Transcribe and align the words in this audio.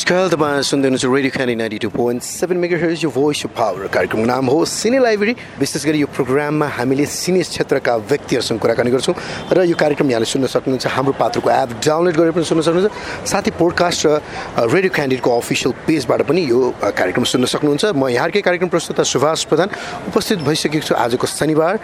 नमस्कार 0.00 0.28
तपाईँ 0.32 0.62
सुन्दै 0.64 0.88
हुनुहुन्छ 0.88 1.12
रेडियो 1.12 1.30
खानी 1.36 1.54
ninety 1.60 1.78
two 1.78 1.88
point 1.92 2.22
seven 2.24 2.56
mega 2.56 2.76
यो 2.96 3.10
भोइस 3.12 3.44
अफ 3.44 3.52
पावर 3.52 3.86
कार्यक्रमको 3.92 4.26
नाम 4.26 4.46
हो 4.48 4.64
सिने 4.64 4.98
लाइब्रेरी 4.98 5.34
विशेष 5.60 5.84
गरी 5.84 5.98
यो 6.00 6.06
प्रोग्राममा 6.08 6.66
हामीले 6.72 7.04
सिने 7.04 7.42
क्षेत्रका 7.44 7.96
व्यक्तिहरूसँग 8.08 8.58
कुराकानी 8.64 8.90
गर्छौँ 8.90 9.14
र 9.52 9.64
यो 9.68 9.76
कार्यक्रम 9.76 10.08
यहाँले 10.08 10.24
सुन्न 10.24 10.46
सक्नुहुन्छ 10.48 10.86
हाम्रो 10.88 11.12
पात्रको 11.20 11.50
एप 11.52 11.70
डाउनलोड 11.84 12.16
गरेर 12.16 12.32
पनि 12.32 12.44
सुन्न 12.48 12.62
सक्नुहुन्छ 12.64 13.28
साथै 13.28 13.50
पोडकास्ट 13.60 14.06
र 14.06 14.10
रेडियो 14.72 14.90
क्यान्डिडेटको 14.96 15.30
अफिसियल 15.36 15.72
पेजबाट 15.84 16.20
पनि 16.24 16.40
यो 16.48 16.60
कार्यक्रम 16.80 17.24
सुन्न 17.28 17.44
सक्नुहुन्छ 17.52 17.92
म 17.92 18.08
यहाँकै 18.08 18.40
कार्यक्रम 18.40 18.68
प्रस्तुता 18.72 19.04
सुभाष 19.04 19.44
प्रधान 19.52 19.68
उपस्थित 20.08 20.38
भइसकेको 20.48 20.86
छु 20.88 20.94
आजको 20.96 21.26
शनिबार 21.28 21.74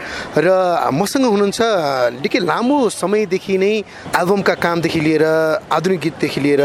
र 0.41 0.48
मसँग 0.88 1.29
हुनुहुन्छ 1.29 1.60
निकै 2.24 2.41
लामो 2.48 2.80
समयदेखि 2.96 3.60
नै 3.60 3.73
एल्बमका 4.16 4.55
कामदेखि 4.65 5.01
लिएर 5.05 5.24
आधुनिक 5.69 6.01
गीतदेखि 6.01 6.41
लिएर 6.41 6.65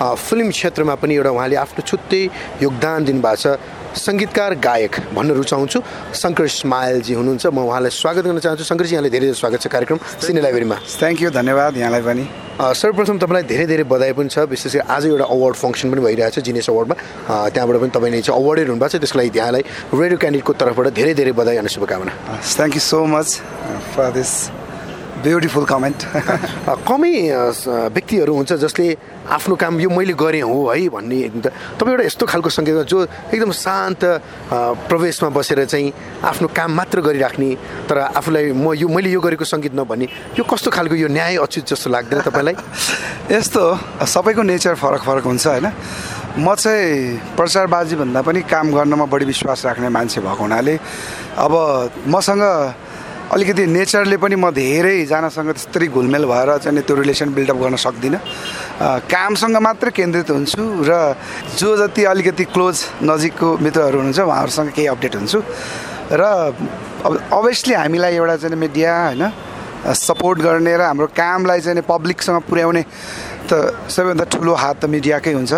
फिल्म 0.00 0.48
क्षेत्रमा 0.50 0.88
पनि 0.96 1.14
एउटा 1.14 1.30
उहाँले 1.30 1.56
आफ्नो 1.56 1.82
छुट्टै 1.86 2.22
योगदान 2.62 3.04
दिनुभएको 3.04 3.36
छ। 3.36 3.46
सङ्गीतकार 3.90 4.54
गायक 4.62 4.94
भन्न 5.14 5.30
रुचाउँछु। 5.34 5.78
शङ्कर 6.14 6.46
स्माइलजी 6.46 7.14
हुनुहुन्छ। 7.14 7.46
म 7.50 7.58
उहाँलाई 7.66 7.90
स्वागत 7.90 8.22
गर्न 8.22 8.38
चाहन्छु। 8.38 8.64
शङ्करजी 8.64 8.94
यहाँले 8.94 9.10
धेरै 9.10 9.26
धेरै 9.26 9.38
स्वागत 9.42 9.60
छ 9.60 9.66
कार्यक्रम 9.66 9.98
सिने 10.22 10.40
लाइब्रेरीमा 10.46 10.76
थ्याङ्क 10.86 11.18
यू 11.22 11.30
धन्यवाद 11.34 11.72
यहाँलाई 11.76 12.02
पनि। 12.06 12.24
सर्वप्रथम 12.60 13.18
तपाईँलाई 13.18 13.44
धेरै 13.50 13.66
धेरै 13.66 13.84
बधाई 13.90 14.12
पनि 14.14 14.28
छ। 14.30 14.46
विशेष 14.46 14.72
गरी 14.78 14.86
आज 14.94 15.02
एउटा 15.10 15.26
अवार्ड 15.26 15.54
फङ्सन 15.58 15.90
पनि 15.90 16.00
भइरहेको 16.06 16.30
छ 16.30 16.38
जिनेस 16.38 16.70
अवार्डमा 16.70 16.94
त्यहाँबाट 17.50 17.76
पनि 17.82 17.90
तपाईँले 17.90 18.22
चाहिँ 18.22 18.38
अवार्डै 18.38 18.62
हुनुभएको 18.70 18.90
छ। 18.94 19.02
त्यसको 19.02 19.18
लागि 19.18 19.30
यहाँलाई 19.34 19.62
रेडियो 19.90 20.18
क्यान्डिडेटको 20.22 20.52
तर्फबाट 20.54 20.86
धेरै 20.94 21.12
धेरै 21.18 21.32
बधाई 21.34 21.56
अनि 21.58 21.70
शुभकामना। 21.74 22.12
Thank 22.38 22.74
you 22.78 22.82
so 22.86 22.98
much 23.10 23.28
for 23.96 24.10
this 24.14 24.30
beautiful 25.22 25.64
comment 25.64 25.98
कमै 26.88 27.12
व्यक्तिहरू 27.90 28.34
हुन्छ 28.34 28.52
जसले 28.58 28.86
आफ्नो 29.28 29.54
काम 29.56 29.80
यो 29.80 29.90
मैले 29.90 30.14
गरेँ 30.14 30.42
हो 30.42 30.58
है 30.68 30.88
भन्ने 30.88 31.18
तपाईँ 31.76 31.92
एउटा 31.92 32.04
यस्तो 32.04 32.26
खालको 32.26 32.50
सङ्गीतमा 32.50 32.82
जो 32.84 32.98
एकदम 33.30 33.50
शान्त 33.54 34.02
प्रवेशमा 34.88 35.28
बसेर 35.30 35.64
चाहिँ 35.64 35.92
आफ्नो 36.22 36.48
काम 36.50 36.70
मात्र 36.72 37.00
गरिराख्ने 37.00 37.50
तर 37.88 37.98
आफूलाई 38.12 38.52
म 38.52 38.74
यो 38.74 38.88
मैले 38.88 39.10
यो 39.10 39.20
गरेको 39.20 39.44
सङ्गीत 39.44 39.74
नभन्ने 39.74 40.06
यो 40.34 40.44
कस्तो 40.44 40.70
खालको 40.70 40.94
यो 40.96 41.08
न्याय 41.08 41.36
अचुत 41.38 41.64
जस्तो 41.68 41.90
लाग्दैन 41.90 42.20
तपाईँलाई? 42.20 42.54
यस्तो 43.36 43.62
सबैको 44.04 44.42
नेचर 44.42 44.74
फरक 44.74 45.02
फरक 45.04 45.24
हुन्छ 45.24 45.46
होइन। 45.46 45.66
म 46.38 46.54
चाहिँ 46.54 47.34
प्रचारबाजी 47.36 47.96
भन्दा 47.96 48.20
पनि 48.22 48.40
काम 48.46 48.70
गर्नमा 48.70 49.04
बढी 49.04 49.24
विश्वास 49.26 49.66
राख्ने 49.66 49.88
मान्छे 49.88 50.20
भएको 50.20 50.38
हुनाले 50.38 50.74
अब 51.38 51.52
मसँग 52.06 52.42
अलिकति 53.30 53.66
नेचरले 53.66 54.16
पनि 54.18 54.36
म 54.36 54.50
धेरैजनासँग 54.50 55.50
त्यस्तै 55.54 55.86
घुलमेल 55.86 56.24
भएर 56.26 56.50
चाहिँ 56.66 56.82
त्यो 56.82 56.94
रिलेसन 56.98 57.30
बिल्डअप 57.30 57.58
गर्न 57.62 57.76
सक्दिनँ। 57.78 58.18
कामसँग 59.06 59.56
मात्रै 59.56 59.90
केन्द्रित 59.94 60.30
हुन्छु 60.30 60.62
र 60.82 61.14
जो 61.54 61.70
जति 61.78 62.04
अलिकति 62.10 62.44
क्लोज 62.50 62.76
नजिकको 63.06 63.48
मित्रहरू 63.62 63.98
हुनुहुन्छ 64.02 64.20
उहाँहरूसँग 64.20 64.70
केही 64.74 64.86
अपडेट 64.90 65.14
हुन्छु। 65.16 65.38
र 66.10 66.22
अब 67.06 67.12
अभियसली 67.30 67.74
हामीलाई 67.74 68.14
एउटा 68.18 68.36
चाहिँ 68.42 68.58
मिडिया 68.58 68.92
होइन 68.98 69.22
सपोर्ट 69.94 70.38
गर्ने 70.42 70.74
र 70.76 70.82
हाम्रो 70.90 71.06
कामलाई 71.14 71.60
चाहिँ 71.62 71.86
पब्लिकसँग 71.86 72.42
पुर्याउने 72.50 72.82
त 73.46 73.78
सबैभन्दा 73.86 74.24
ठुलो 74.26 74.54
हात 74.54 74.76
त 74.82 74.84
मिडियाकै 74.90 75.32
हुन्छ। 75.38 75.52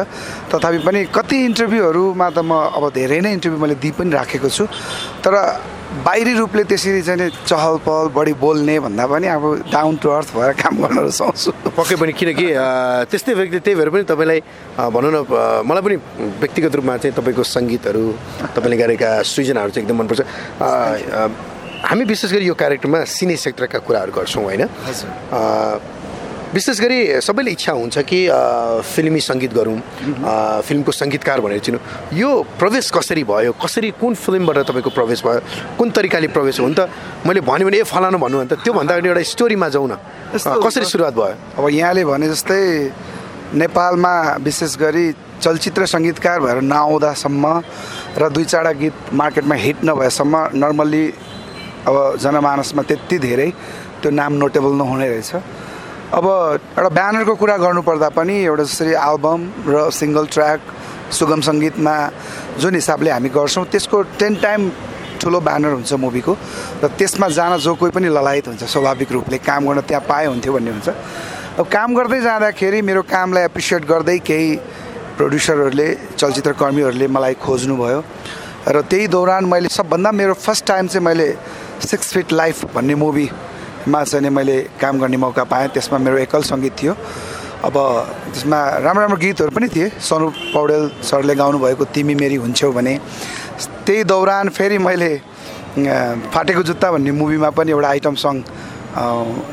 तथापि 0.53 0.79
पनि 0.85 1.01
कति 1.09 1.37
इन्टरभ्यूहरूमा 1.49 2.29
त 2.37 2.39
म 2.45 2.53
अब 2.77 2.85
धेरै 2.93 3.21
नै 3.25 3.33
इन्टरभ्यू 3.33 3.61
मैले 3.65 3.77
दिइ 3.81 3.93
पनि 3.97 4.11
राखेको 4.13 4.49
छु। 4.49 4.65
तर 5.25 5.35
बाहिरी 5.93 6.33
रूपले 6.35 6.65
त्यसरी 6.65 7.03
चाहिँ 7.05 7.31
चहल 7.45 7.77
पहल 7.85 8.09
बढी 8.17 8.33
बोल्ने 8.41 8.79
भन्दा 8.81 9.07
पनि 9.07 9.27
अब 9.29 9.45
डाउन 9.73 9.97
टु 10.01 10.09
अर्थ 10.09 10.29
भएर 10.35 10.53
काम 10.57 10.75
गर्न 10.83 10.99
रुचाउँछु। 10.99 11.51
पक्कै 11.69 11.97
पनि 12.01 12.13
किनकि 12.17 12.47
त्यस्तै 13.13 13.35
व्यक्ति 13.35 13.59
त्यही 13.61 13.77
भएर 13.77 13.91
पनि 13.93 14.03
तपाईँलाई 14.09 14.41
भनौँ 14.89 15.13
न 15.13 15.19
मलाई 15.69 15.83
पनि 15.85 15.97
व्यक्तिगत 16.41 16.75
रूपमा 16.81 16.97
चाहिँ 16.97 17.15
तपाईँको 17.17 17.43
सङ्गीतहरू 17.45 18.05
तपाईँले 18.57 18.77
गरेका 18.83 19.11
सृजनाहरू 19.21 19.71
चाहिँ 19.71 19.85
एकदम 19.85 19.99
मनपर्छ। 20.01 20.21
हामी 21.87 22.05
विशेष 22.09 22.33
गरी 22.33 22.47
यो 22.47 22.55
कार्यक्रममा 22.57 23.05
सिने 23.05 23.37
सेक्टरका 23.37 23.79
कुराहरू 23.85 24.13
गर्छौँ 24.17 24.43
होइन? 24.43 24.63
विशेष 26.53 26.81
गरी 26.81 27.21
सबैले 27.25 27.51
इच्छा 27.51 27.73
हुन्छ 27.73 27.99
कि 28.05 28.19
फिल्मी 28.85 29.21
सङ्गीत 29.21 29.53
गरौँ 29.57 29.77
फिल्मको 30.69 30.93
सङ्गीतकार 30.93 31.41
भनेर 31.41 31.59
चिनु। 31.65 31.79
यो 32.13 32.31
प्रवेश 32.61 32.91
कसरी 32.93 33.25
भयो? 33.25 33.53
कसरी 33.57 33.91
कुन 33.97 34.15
फिल्मबाट 34.15 34.59
तपाईँको 34.69 34.91
प्रवेश 34.93 35.23
भयो? 35.25 35.41
कुन 35.81 35.91
तरिकाले 35.97 36.29
प्रवेश 36.29 36.61
हो? 36.61 36.69
त 36.77 36.93
मैले 37.25 37.41
भन्यो 37.41 37.67
भने 37.69 37.79
ए 37.81 37.83
फलानु 37.89 38.19
भन्नु 38.21 38.39
भने 38.39 38.49
त 38.53 38.61
त्योभन्दा 38.61 38.93
अगाडि 38.95 39.09
एउटा 39.09 39.23
स्टोरीमा 39.33 39.69
जाउँ 39.73 39.89
न। 39.89 39.97
कसरी 40.37 40.85
सुरुवात 40.93 41.15
भयो? 41.17 41.37
अब 41.57 41.69
यहाँले 41.73 42.05
भने 42.05 42.29
जस्तै 42.29 42.61
नेपालमा 43.57 44.15
विशेष 44.45 44.77
गरी 44.77 45.07
चलचित्र 45.41 45.87
सङ्गीतकार 45.89 46.41
भएर 46.41 46.61
नआउँदासम्म 46.69 47.45
र 48.21 48.29
दुई 48.29 48.45
चारवटा 48.45 48.73
गीत 48.77 48.95
मार्केटमा 49.09 49.55
हिट 49.57 49.85
नभएसम्म 49.89 50.37
नर्मल्ली 50.61 51.05
अब 51.89 51.97
जनमानसमा 52.21 52.83
त्यति 52.85 53.19
धेरै 53.19 53.49
त्यो 54.05 54.11
नाम 54.13 54.33
नोटेबल 54.37 54.73
नहुने 54.77 55.09
रहेछ। 55.09 55.33
अब 56.13 56.27
एउटा 56.77 56.89
ब्यानरको 56.93 57.35
कुरा 57.41 57.57
गर्नुपर्दा 57.57 58.09
पनि 58.13 58.35
एउटा 58.45 58.63
जसरी 58.63 58.93
एल्बम 59.01 59.41
र 59.65 59.89
सिङ्गल 59.91 60.27
ट्र्याक 60.29 60.61
सुगम 61.09 61.41
सङ्गीतमा 61.41 61.95
जुन 62.61 62.75
हिसाबले 62.75 63.11
हामी 63.11 63.29
गर्छौँ 63.33 63.65
त्यसको 63.73 64.03
टेन 64.21 64.35
टाइम 64.45 64.61
ठुलो 65.23 65.41
ब्यानर 65.41 65.73
हुन्छ 65.73 65.93
मुभीको 66.05 66.33
र 66.85 66.89
त्यसमा 67.01 67.29
जान 67.33 67.57
जो 67.59 67.75
कोही 67.81 67.93
पनि 67.97 68.09
ललायत 68.13 68.49
हुन्छ 68.49 68.65
स्वाभाविक 68.65 69.13
रूपले 69.13 69.39
काम 69.41 69.69
गर्न 69.69 69.81
त्यहाँ 69.89 70.05
पाए 70.05 70.27
हुन्थ्यो 70.27 70.53
भन्ने 70.53 70.71
हुन्छ। 70.71 70.89
अब 71.59 71.67
काम 71.73 71.95
गर्दै 71.97 72.21
जाँदाखेरि 72.21 72.83
मेरो 72.83 73.03
कामलाई 73.09 73.45
एप्रिसिएट 73.49 73.85
गर्दै 73.89 74.19
केही 74.21 74.51
प्रड्युसरहरूले 75.17 75.89
चलचित्र 76.21 76.53
कर्मीहरूले 76.61 77.09
मलाई 77.09 77.35
खोज्नुभयो 77.41 78.01
र 78.69 78.81
त्यही 78.85 79.07
दौरान 79.17 79.49
मैले 79.49 79.69
सबभन्दा 79.73 80.13
मेरो 80.13 80.35
फर्स्ट 80.45 80.67
टाइम 80.67 80.93
चाहिँ 80.93 81.05
मैले 81.07 81.29
सिक्स 81.89 82.13
फिट 82.13 82.33
लाइफ 82.33 82.65
भन्ने 82.77 82.95
मुभी 83.01 83.27
चाहिँ 83.89 84.31
मैले 84.31 84.57
काम 84.81 84.99
गर्ने 85.01 85.17
मौका 85.17 85.45
पाएँ। 85.45 85.69
त्यसमा 85.75 85.99
मेरो 85.99 86.19
एकल 86.27 86.43
सङ्गीत 86.43 86.75
थियो। 86.83 86.95
अब 87.63 87.75
त्यसमा 88.35 88.59
राम्रो 88.83 89.01
राम्रो 89.03 89.19
गीतहरू 89.23 89.51
पनि 89.51 89.69
थिए। 89.69 89.89
सनुप 90.01 90.35
पौडेल 90.55 90.83
सरले 91.03 91.35
गाउनुभएको 91.35 91.85
तिमी 91.95 92.15
मेरी 92.15 92.37
हुन्छौ 92.43 92.73
भने। 92.73 92.95
त्यही 93.87 94.05
दौरान 94.05 94.49
फेरि 94.51 94.79
मैले 94.79 95.13
फाटेको 96.35 96.63
जुत्ता 96.63 96.91
भन्ने 96.93 97.11
मुभीमा 97.11 97.51
पनि 97.51 97.71
एउटा 97.71 97.89
आइटम 97.89 98.15
सङ 98.19 98.35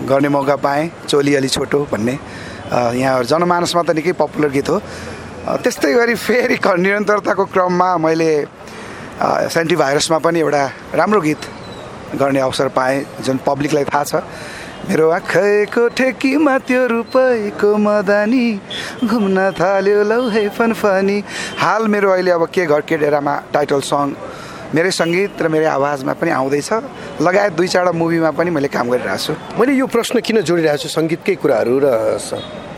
गर्ने 0.10 0.30
मौका 0.30 0.56
पाएँ। 0.58 0.90
चोली 1.08 1.36
अलि 1.36 1.50
छोटो 1.50 1.88
भन्ने। 1.92 2.18
यहाँ 2.98 3.24
जनमानसमा 3.24 3.82
त 3.84 3.90
निकै 3.98 4.14
पपुलर 4.14 4.50
गीत 4.50 4.70
हो। 4.70 4.78
त्यस्तै 5.64 5.94
गरी 5.94 6.16
फेरि 6.16 6.58
निरन्तरताको 6.62 7.46
क्रममा 7.54 7.90
मैले 7.98 8.32
सेन्टी 9.50 9.76
भाइरसमा 9.76 10.18
पनि 10.22 10.40
एउटा 10.40 10.64
राम्रो 10.94 11.22
गीत 11.22 11.42
गर्ने 12.16 12.40
अवसर 12.40 12.68
पाएँ 12.74 13.06
जुन 13.22 13.38
पब्लिकलाई 13.46 13.84
थाहा 13.86 14.04
छ। 14.04 14.16
मेरो 14.90 15.10
आँखाको 15.10 15.88
ठेकीमा 15.94 16.58
त्यो 16.66 16.86
रुपैको 16.88 17.70
मदानी 17.78 18.46
घुम्न 19.06 19.52
थाल्यो 19.60 20.04
लौ 20.04 20.22
है 20.34 20.50
फनफनी। 20.50 21.18
हाल 21.62 21.88
मेरो 21.94 22.10
अहिले 22.10 22.32
अब 22.32 22.46
के 22.50 22.66
घर 22.66 22.82
के 22.82 22.98
डेरामा 22.98 23.36
टाइटल 23.54 23.82
सङ 23.86 24.08
मेरै 24.74 24.92
सङ्गीत 24.92 25.42
र 25.42 25.48
मेरै 25.50 25.66
आवाजमा 25.66 26.14
पनि 26.18 26.32
आउँदैछ। 26.32 26.70
लगायत 27.22 27.54
दुई 27.54 27.68
चारवटा 27.68 27.92
मुभीमा 27.98 28.32
पनि 28.38 28.50
मैले 28.50 28.68
काम 28.70 28.90
गरिरहेको 28.90 29.18
छु। 29.18 29.34
मैले 29.60 29.74
यो 29.78 29.86
प्रश्न 29.86 30.20
किन 30.26 30.42
जोडिरहेको 30.42 30.82
छु 30.82 30.90
सङ्गीतकै 30.90 31.36
कुराहरू 31.42 31.76
र 31.84 31.88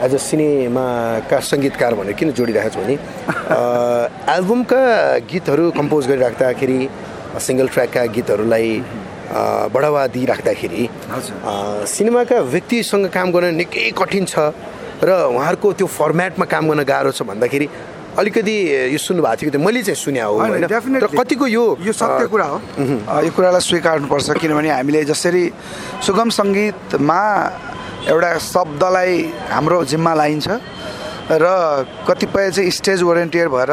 एज 0.02 0.14
अ 0.16 0.18
सिनेमाका 0.18 1.40
सङ्गीतकार 1.52 1.94
भनेर 1.96 2.16
किन 2.20 2.32
जोडिरहेको 2.32 2.72
छु 2.74 2.80
भने 2.82 2.96
एल्बमका 4.36 4.82
गीतहरू 5.32 5.72
कम्पोज 5.80 6.04
गरिराख्दाखेरि 6.12 6.80
सिङ्गल 7.40 7.68
ट्र्याकका 7.72 8.06
गीतहरूलाई 8.16 8.72
बढावा 9.74 10.02
दिइराख्दाखेरि 10.16 10.84
सिनेमाका 11.88 12.40
व्यक्तिसँग 12.54 13.06
काम 13.16 13.32
गर्न 13.32 13.56
निकै 13.62 13.92
कठिन 13.98 14.26
छ 14.26 14.52
र 15.04 15.10
उहाँहरूको 15.34 15.68
त्यो 15.80 15.88
फर्मेटमा 15.88 16.46
काम 16.46 16.64
गर्न 16.70 16.84
गाह्रो 16.92 17.12
छ 17.18 17.24
भन्दाखेरि 17.32 17.68
अलिकति 18.20 18.56
यो 18.92 19.00
सुन्नु 19.00 19.24
भएको 19.24 19.52
थियो 19.56 19.64
मैले 19.66 19.82
चाहिँ 19.88 19.96
सुने 19.96 20.20
हो 20.20 20.36
होइन 20.36 20.68
र 20.68 21.08
कतिको 21.16 21.48
यो 21.48 21.64
यो 21.80 21.94
सत्य 21.96 22.28
कुरा 22.28 22.46
हो। 22.52 22.58
यो 23.24 23.32
कुरालाई 23.32 23.62
स्वीकार्नुपर्छ 23.72 24.28
किनभने 24.42 24.70
हामीले 24.70 25.04
जसरी 25.08 25.44
सुगम 26.06 26.30
सङ्गीतमा 26.40 27.22
एउटा 28.12 28.32
शब्दलाई 28.52 29.16
हाम्रो 29.52 29.84
जिम्मा 29.92 30.14
लाइन्छ 30.22 30.48
र 31.32 31.46
कतिपय 32.08 32.50
चाहिँ 32.52 32.72
स्टेज 32.72 33.04
ओरिएन्टियर 33.04 33.48
भएर 33.50 33.72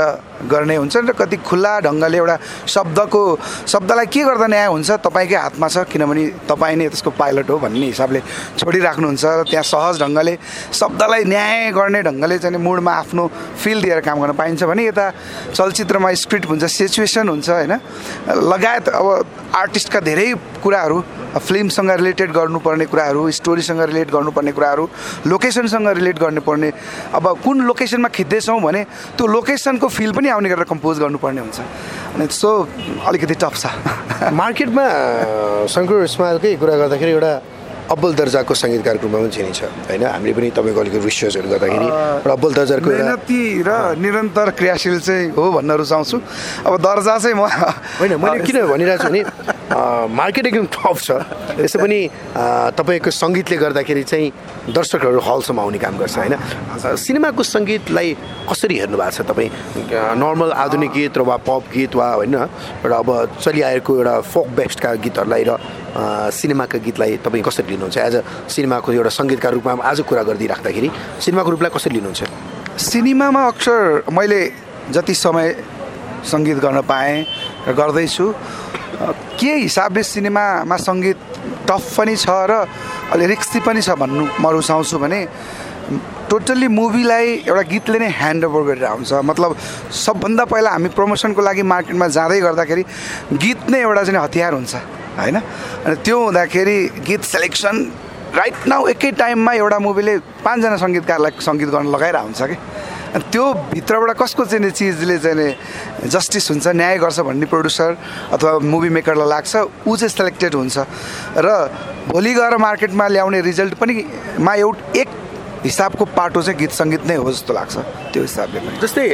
गर्ने 0.51 0.77
हुन्छन् 0.77 1.09
र 1.09 1.13
कति 1.13 1.37
खुल्ला 1.43 1.73
ढङ्गले 1.81 2.17
एउटा 2.19 2.37
शब्दको 2.69 3.23
शब्दलाई 3.67 4.07
के 4.07 4.23
गर्दा 4.25 4.47
न्याय 4.47 4.67
हुन्छ 4.69 4.91
तपाईँकै 5.01 5.37
हातमा 5.37 5.69
छ? 5.69 5.77
किनभने 5.89 6.25
तपाईँ 6.47 6.77
नै 6.77 6.89
त्यसको 6.89 7.11
पाइलट 7.19 7.51
हो 7.51 7.59
भन्ने 7.59 7.87
हिसाबले 7.93 8.21
छोडिराख्नुहुन्छ 8.59 9.25
र 9.25 9.43
त्यहाँ 9.51 9.65
सहज 9.65 9.95
ढङ्गले 10.03 10.35
शब्दलाई 10.73 11.25
न्याय 11.25 11.73
गर्ने 11.73 12.01
ढङ्गले 12.03 12.39
चाहिँ 12.39 12.59
मुडमा 12.59 12.93
आफ्नो 13.03 13.25
फिल 13.59 13.83
दिएर 13.83 14.01
काम 14.07 14.17
गर्न 14.21 14.33
पाइन्छ 14.39 14.63
भने 14.63 14.83
यता 14.87 15.07
चलचित्रमा 15.57 16.13
स्क्रिप्ट 16.15 16.47
हुन्छ 16.49 16.65
सिचुएसन 16.65 17.29
हुन्छ 17.29 17.49
होइन? 17.51 17.73
लगायत 18.29 18.89
अब 18.89 19.07
आर्टिस्टका 19.57 20.01
धेरै 20.01 20.29
कुराहरू 20.59 20.97
फिल्मसँग 21.39 21.91
रिलेटेड 21.91 22.31
गर्नुपर्ने 22.33 22.87
कुराहरू 22.87 23.31
स्टोरीसँग 23.39 23.81
रिलेट 23.91 24.11
गर्नुपर्ने 24.11 24.53
कुराहरू 24.53 24.85
लोकेसनसँग 25.27 25.89
रिलेट 25.99 26.19
गर्नुपर्ने 26.19 26.71
अब 27.15 27.25
कुन 27.45 27.57
लोकेसनमा 27.69 28.09
खिच्दैछौँ 28.09 28.61
भने 28.61 28.85
त्यो 29.17 29.27
लोकेसनको 29.27 29.89
फिल 29.89 30.13
पनि 30.13 30.29
आउने 30.29 30.49
गरेर 30.49 30.65
कम्पोज 30.73 30.99
गर्नुपर्ने 30.99 31.41
हुन्छ। 31.41 31.59
अनि 32.15 32.27
सो 32.31 32.51
अलिकति 33.07 33.35
टफ 33.35 33.55
छ। 33.57 33.67
मार्केटमा 34.41 34.85
शङ्कर 35.71 36.05
इस्माइलकै 36.05 36.55
कुरा 36.59 36.75
गर्दाखेरि 36.83 37.13
एउटा 37.13 37.33
अब्बल 37.89 38.13
दर्जाको 38.21 38.53
सङ्गीतकारको 38.53 39.03
रूपमा 39.09 39.19
पनि 39.19 39.31
चिनिन्छ 39.33 39.61
होइन? 39.89 40.03
हामीले 40.05 40.33
पनि 40.37 40.49
तपाईँको 40.53 40.81
अलिकति 40.81 40.99
रिसर्चहरू 41.09 41.49
गर्दाखेरि 41.49 41.89
अब्बल 42.37 42.53
दर्जाको 42.59 42.85
मेहनती 42.85 43.41
र 43.65 43.71
निरन्तर 43.97 44.51
क्रियाशील 44.59 45.01
चाहिँ 45.01 45.31
हो 45.33 45.45
भन्न 45.57 45.71
रुचाउँछु। 45.81 46.17
अब 46.69 46.75
दर्जा 46.85 47.15
चाहिँ 47.17 47.37
म 47.37 47.49
होइन 47.49 48.13
मैले 48.21 48.45
किन 48.49 48.59
भनिरहेको 48.69 49.05
छु 49.05 49.09
भने 49.09 49.21
मार्केट 49.69 50.47
एकदम 50.47 50.67
टफ 50.73 50.97
छ। 51.03 51.11
यसै 51.61 51.79
पनि 51.79 52.01
तपाईँको 52.73 53.11
सङ्गीतले 53.13 53.57
गर्दाखेरि 53.57 54.03
चाहिँ 54.09 54.73
दर्शकहरू 54.73 55.21
हलसम्म 55.21 55.61
आउने 55.61 55.79
काम 55.79 55.95
गर्छ 56.01 56.17
होइन? 56.17 56.35
सिनेमाको 56.97 57.43
सङ्गीतलाई 57.45 58.09
कसरी 58.49 58.77
हेर्नु 58.81 58.97
भएको 58.97 59.13
छ 59.13 59.21
तपाईँ? 59.29 59.51
नर्मल 60.17 60.51
आधुनिक 60.57 60.93
गीत 60.97 61.19
र 61.19 61.21
वा 61.21 61.37
पप 61.45 61.69
गीत 61.69 61.93
वा 62.01 62.09
होइन? 62.17 62.35
एउटा 62.81 62.97
अब 62.97 63.09
चलिआएको 63.45 63.93
एउटा 63.97 64.15
फोक 64.25 64.47
बेस्डका 64.57 64.95
गीतहरूलाई 65.05 65.45
र 65.45 65.53
सिनेमाका 66.33 66.79
गीतलाई 66.89 67.17
तपाईँ 67.21 67.45
कसरी 67.45 67.69
लिनुहुन्छ? 67.69 67.97
एज 67.99 68.15
अ 68.17 68.23
सिनेमाको 68.49 68.89
एउटा 68.93 69.13
सङ्गीतका 69.21 69.49
रूपमा 69.53 69.73
आज 69.85 70.01
कुरा 70.09 70.23
गरिदिइराख्दाखेरि 70.33 70.89
सिनेमाको 71.21 71.51
रूपलाई 71.51 71.71
कसरी 71.77 71.93
लिनुहुन्छ? 72.01 72.23
सिनेमामा 72.89 73.43
अक्सर 73.53 74.09
मैले 74.17 74.41
जति 74.97 75.15
समय 75.15 75.47
सङ्गीत 76.25 76.59
गर्न 76.59 76.81
पाएँ 76.83 77.25
र 77.69 77.73
गर्दैछु। 77.79 78.27
के 79.41 79.53
हिसाबले 79.55 80.03
सिनेमामा 80.03 80.77
सङ्गीत 80.77 81.19
टफ 81.69 81.85
पनि 81.97 82.17
छ 82.17 82.29
र 82.51 82.65
अलि 83.13 83.27
रिक्सी 83.27 83.61
पनि 83.67 83.81
छ 83.83 83.95
भन्नु 84.01 84.25
म 84.41 84.45
रुचाउँछु 84.57 84.99
भने 84.99 85.21
टोटल्ली 86.29 86.69
मुभीलाई 86.69 87.27
एउटा 87.49 87.63
गीतले 87.73 87.99
नै 87.99 88.09
ह्यान्ड 88.13 88.45
ओभर 88.45 88.63
गरेर 88.69 88.85
आउँछ। 88.85 89.13
मतलब 89.25 89.57
सबभन्दा 90.05 90.45
पहिला 90.45 90.71
हामी 90.71 90.89
प्रमोसनको 90.93 91.41
लागि 91.43 91.63
मार्केटमा 91.73 92.07
जाँदै 92.17 92.41
गर्दाखेरि 92.41 92.83
गीत 93.41 93.61
नै 93.73 93.81
एउटा 93.81 94.03
चाहिँ 94.05 94.21
हतियार 94.25 94.53
हुन्छ 94.53 94.75
होइन? 95.21 95.37
अनि 95.89 95.97
त्यो 96.05 96.19
हुँदाखेरि 96.25 96.79
गीत 97.09 97.23
सेलेक्सन 97.33 97.77
राइट 98.37 98.57
नाउ 98.69 98.87
एकै 98.93 99.11
टाइममा 99.17 99.53
एउटा 99.53 99.79
मुभीले 99.89 100.15
पाँचजना 100.45 100.77
सङ्गीतकारलाई 100.85 101.33
सङ्गीत 101.49 101.69
गर्न 101.73 101.89
लगाएर 101.97 102.17
हुन्छ 102.17 102.43
कि? 102.43 102.57
अनि 103.15 103.25
त्यो 103.33 103.45
भित्रबाट 103.73 104.11
कसको 104.21 104.45
चाहिँ 104.45 104.71
चिजले 104.71 105.19
चाहिँ 105.19 106.09
जस्टिस 106.13 106.51
हुन्छ 106.51 106.67
न्याय 106.77 106.99
गर्छ 106.99 107.21
भन्ने 107.25 107.47
प्रड्युसर 107.47 107.97
अथवा 108.33 108.59
मुभी 108.73 108.89
मेकरलाई 108.97 109.29
लाग्छ 109.29 109.57
ऊ 109.89 109.97
चाहिँ 109.97 110.13
सेलेक्टेड 110.13 110.55
हुन्छ। 110.55 110.77
र 111.37 111.49
भोलि 112.13 112.33
गएर 112.35 112.57
मार्केटमा 112.57 113.07
ल्याउने 113.09 113.41
रिजल्ट 113.41 113.75
पनि 113.81 113.95
मा 114.45 114.55
एउटा 114.55 115.01
एक 115.01 115.09
हिसाबको 115.65 116.05
पाटो 116.05 116.43
चाहिँ 116.43 116.59
गीत 116.59 116.73
सङ्गीत 116.73 117.03
नै 117.09 117.17
हो 117.17 117.31
जस्तो 117.33 117.53
लाग्छ 117.55 117.77
त्यो 118.13 118.23
हिसाबले 118.23 118.59
पनि। 118.61 118.79
जस्तै 118.85 119.07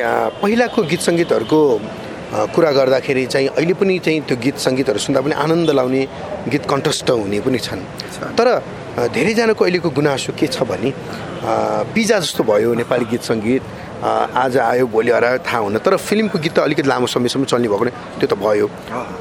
पहिलाको 0.42 0.82
गीत 0.90 1.00
सङ्गीतहरूको 1.08 1.60
कुरा 2.54 2.70
गर्दाखेरि 2.78 3.24
चाहिँ 3.32 3.48
अहिले 3.48 3.74
पनि 3.78 3.98
चाहिँ 4.04 4.20
त्यो 4.28 4.36
गीत 4.44 4.56
सङ्गीतहरू 4.58 4.98
सुन्दा 4.98 5.20
पनि 5.22 5.34
आनन्द 5.38 5.70
लाउने 5.70 6.02
गीत 6.50 6.64
कन्टस्ट 6.66 7.10
हुने 7.10 7.40
पनि 7.46 7.58
छन्। 7.58 7.82
तर 8.38 8.48
धेरैजनाको 8.94 9.64
अहिलेको 9.64 9.90
गुनासो 9.90 10.32
के 10.38 10.46
छ 10.46 10.62
भने 10.62 10.92
पिजा 11.94 12.18
जस्तो 12.22 12.42
भयो 12.46 12.74
नेपाली 12.78 13.04
गीत 13.10 13.22
सङ्गीत 13.26 13.62
आज 14.38 14.56
आयो 14.58 14.86
भोलि 14.86 15.10
हरायो 15.10 15.38
थाहा 15.42 15.58
हुन 15.66 15.78
तर 15.82 15.96
फिल्मको 15.98 16.38
गीत 16.38 16.54
त 16.54 16.58
अलिकति 16.62 16.88
लामो 16.88 17.06
समयसम्म 17.10 17.44
चल्ने 17.50 17.68
भएको 17.68 17.84
नै 17.84 17.92
त्यो 18.22 18.28
त 18.30 18.34
भयो। 18.38 18.66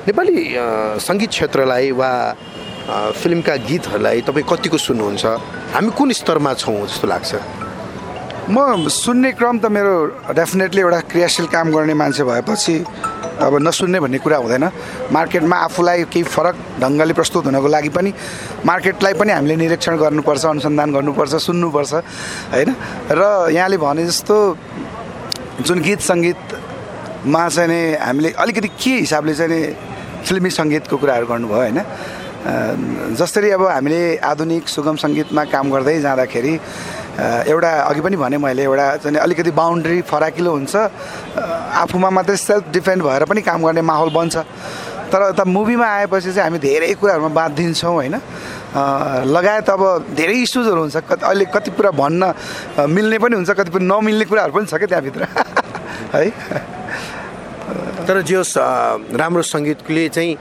नेपाली 0.06 0.34
सङ्गीत 1.02 1.30
क्षेत्रलाई 1.30 1.92
वा 1.98 2.12
फिल्मका 3.18 3.56
गीतहरूलाई 3.66 4.22
तपाईँ 4.30 4.46
कतिको 4.46 4.78
सुन्नुहुन्छ? 4.78 5.26
हामी 5.74 5.90
कुन 5.98 6.12
स्तरमा 6.22 6.54
छौँ 6.54 6.78
जस्तो 6.86 7.08
लाग्छ? 7.08 7.32
म 8.44 8.88
सुन्ने 8.92 9.32
क्रम 9.40 9.58
त 9.64 9.72
मेरो 9.72 10.36
डेफिनेटली 10.36 10.82
एउटा 10.82 11.00
क्रियाशील 11.08 11.46
काम 11.48 11.72
गर्ने 11.72 11.94
मान्छे 11.96 12.24
भएपछि 12.28 12.76
अब 13.40 13.54
नसुन्ने 13.64 14.00
भन्ने 14.04 14.20
कुरा 14.20 14.38
हुँदैन। 14.38 14.66
मार्केटमा 15.16 15.58
आफूलाई 15.72 16.04
केही 16.12 16.24
फरक 16.28 16.56
ढङ्गले 16.84 17.14
प्रस्तुत 17.16 17.46
हुनको 17.48 17.68
लागि 17.72 17.90
पनि 17.96 18.12
मार्केटलाई 18.68 19.14
पनि 19.16 19.32
हामीले 19.32 19.56
निरीक्षण 19.64 19.96
गर्नुपर्छ 19.96 20.46
अनुसन्धान 20.60 20.92
गर्नुपर्छ 20.92 21.34
सुन्नुपर्छ 21.40 21.94
होइन? 22.52 22.70
र 23.16 23.22
यहाँले 23.56 23.78
भने 23.80 24.04
जस्तो 24.12 24.36
जुन 25.64 25.80
गीत 25.80 26.02
सङ्गीतमा 26.04 27.48
चाहिँ 27.48 27.70
नि 27.72 27.80
हामीले 27.96 28.30
अलिकति 28.44 28.68
के 28.76 28.94
हिसाबले 29.08 29.34
चाहिँ 29.40 29.52
नि 29.56 29.62
फिल्मी 30.28 30.50
सङ्गीतको 30.52 30.96
कुराहरू 31.00 31.26
गर्नुभयो 31.32 31.60
होइन? 31.64 31.80
जसरी 33.16 33.50
अब 33.56 33.64
हामीले 33.72 34.20
आधुनिक 34.20 34.68
सुगम 34.68 34.96
सङ्गीतमा 35.00 35.44
काम 35.48 35.72
गर्दै 35.72 36.00
जाँदाखेरि 36.04 36.54
एउटा 37.14 37.72
अघि 37.90 38.02
पनि 38.02 38.18
भने 38.18 38.38
मैले 38.38 38.64
एउटा 38.64 38.86
चाहिँ 38.98 39.18
अलिकति 39.18 39.52
बााउन्ड्री 39.52 40.02
फराकिलो 40.02 40.52
हुन्छ। 40.52 40.76
आफूमा 41.84 42.10
मात्रै 42.10 42.38
सेल्फ 42.38 42.72
डिफेन्ड 42.74 43.04
भएर 43.04 43.24
पनि 43.30 43.42
काम 43.42 43.64
गर्ने 43.66 43.82
माहौल 43.82 44.10
बन्छ। 44.10 44.36
तर 45.14 45.30
यता 45.30 45.44
मुभीमा 45.46 45.86
आएपछि 45.86 46.34
चाहिँ 46.34 46.50
हामी 46.50 46.60
धेरै 46.60 46.94
कुराहरूमा 46.98 47.30
बाँध 47.38 47.52
दिन्छौँ 47.54 47.94
होइन 47.94 48.16
लगायत 49.30 49.70
अब 49.70 49.82
धेरै 50.18 50.34
इस्युजहरू 50.42 50.80
हुन्छ। 50.82 50.98
कति 51.06 51.26
अहिले 51.26 51.46
कति 51.54 51.72
कुरा 51.78 51.92
भन्न 51.94 52.34
मिल्ने 52.90 53.18
पनि 53.22 53.36
हुन्छ 53.36 53.52
कतिपय 53.62 53.80
नमिल्ने 53.86 54.26
कुराहरू 54.26 54.54
पनि 54.54 54.66
छ 54.66 54.74
क्या 54.82 54.88
त्यहाँभित्र। 54.90 55.24
है? 56.18 56.26
तर 58.10 58.22
जे 58.26 58.36
होस् 58.36 58.58
राम्रो 59.22 59.42
सङ्गीतले 59.46 60.10
चाहिँ 60.10 60.32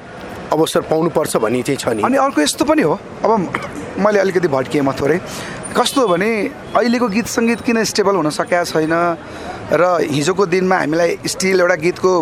अवसर 0.53 0.81
पाउनुपर्छ 0.91 1.37
भन्ने 1.37 1.63
चाहिँ 1.63 1.79
छ 1.79 1.89
नि। 1.97 2.03
अनि 2.03 2.17
अर्को 2.17 2.41
यस्तो 2.41 2.65
पनि 2.65 2.83
हो। 2.83 2.99
अब 3.25 3.31
मैले 3.99 4.19
अलिकति 4.21 4.49
भट्किएँ 4.49 4.85
म 4.85 4.93
थोरै। 4.93 5.19
कस्तो 5.73 6.01
हो 6.01 6.09
भने 6.09 6.31
अहिलेको 6.77 7.09
गीत 7.09 7.27
सङ्गीत 7.27 7.61
किन 7.65 7.85
स्टेबल 7.85 8.15
हुन 8.17 8.29
सकेका 8.31 8.65
छैन 8.69 8.95
र 9.73 9.83
हिजोको 10.05 10.45
दिनमा 10.53 10.77
हामीलाई 10.77 11.17
स्टिल 11.25 11.61
एउटा 11.61 11.77
गीतको 11.81 12.13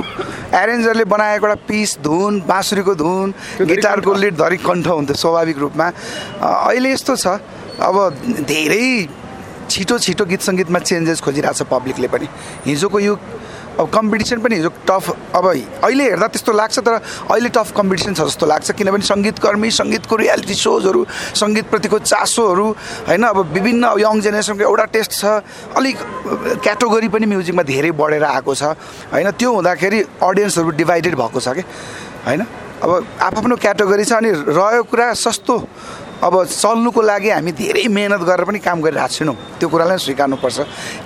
एरेन्जरले 0.55 1.05
बनाएको 1.05 1.47
एउटा 1.47 1.59
पिस 1.67 1.99
धुन 1.99 2.41
बाँसुरीको 2.47 2.95
धुन 2.95 3.35
गिटारको 3.67 4.15
लिड 4.15 4.35
धरी 4.39 4.57
कण्ठ 4.63 4.87
हुन्थ्यो 4.87 5.17
स्वाभाविक 5.19 5.59
रूपमा। 5.59 5.87
अहिले 6.39 6.93
यस्तो 6.95 7.17
छ। 7.17 7.27
अब 7.83 7.97
धेरै 8.47 8.87
छिटो 9.67 9.99
छिटो 9.99 10.25
गीत 10.31 10.43
सङ्गीतमा 10.47 10.79
चेन्जेस 10.79 11.21
खोजिरहेको 11.21 11.59
छ 11.59 11.67
पब्लिकले 11.67 12.07
पनि। 12.07 12.27
हिजोको 12.67 12.99
युग 13.01 13.19
अब 13.79 13.89
कम्पिटिसन 13.95 14.39
पनि 14.43 14.55
हिजो 14.57 14.71
टफ 14.89 15.37
अब 15.37 15.45
अहिले 15.85 16.05
हेर्दा 16.05 16.27
त्यस्तो 16.27 16.53
लाग्छ 16.53 16.79
तर 16.79 16.95
अहिले 17.31 17.49
टफ 17.49 17.73
कम्पिटिसन 17.77 18.15
छ 18.15 18.21
जस्तो 18.27 18.47
लाग्छ। 18.47 18.71
किनभने 18.73 19.05
सङ्गीतकर्मी 19.07 19.71
सङ्गीतको 19.71 20.17
रियालिटी 20.17 20.55
सोजहरू 20.55 21.01
सङ्गीतप्रतिको 21.39 21.99
चासोहरू 21.99 22.67
होइन 23.09 23.23
अब 23.31 23.39
विभिन्न 23.55 23.85
यङ 24.01 24.21
जेनेरेसनको 24.21 24.63
एउटा 24.65 24.85
टेस्ट 24.95 25.13
छ। 25.13 25.25
अलिक 25.79 25.97
क्याटेगोरी 26.65 27.09
पनि 27.09 27.27
म्युजिकमा 27.27 27.63
धेरै 27.63 27.91
बढेर 27.95 28.25
आएको 28.25 28.55
छ। 28.55 28.63
होइन 29.15 29.31
त्यो 29.39 29.51
हुँदाखेरि 29.55 30.01
अडियन्सहरू 30.19 30.71
डिभाइडेड 30.75 31.15
भएको 31.15 31.41
छ 31.41 31.49
कि? 31.55 31.63
होइन? 32.27 32.43
अब 32.81 32.91
आफ्नो 33.21 33.57
क्याटेगोरी 33.57 34.05
छ 34.05 34.13
अनि 34.19 34.31
रह्यो 34.57 34.83
कुरा 34.89 35.13
सस्तो। 35.15 35.57
अब 36.21 36.35
चल्नुको 36.45 37.01
लागि 37.01 37.31
हामी 37.31 37.53
धेरै 37.53 37.87
मेहनत 37.89 38.23
गरेर 38.29 38.45
पनि 38.45 38.59
काम 38.61 38.81
गरिरहेको 38.85 39.15
छैनौँ। 39.15 39.37
त्यो 39.59 39.69
कुरालाई 39.69 39.99
स्वीकार्नुपर्छ। 40.05 40.59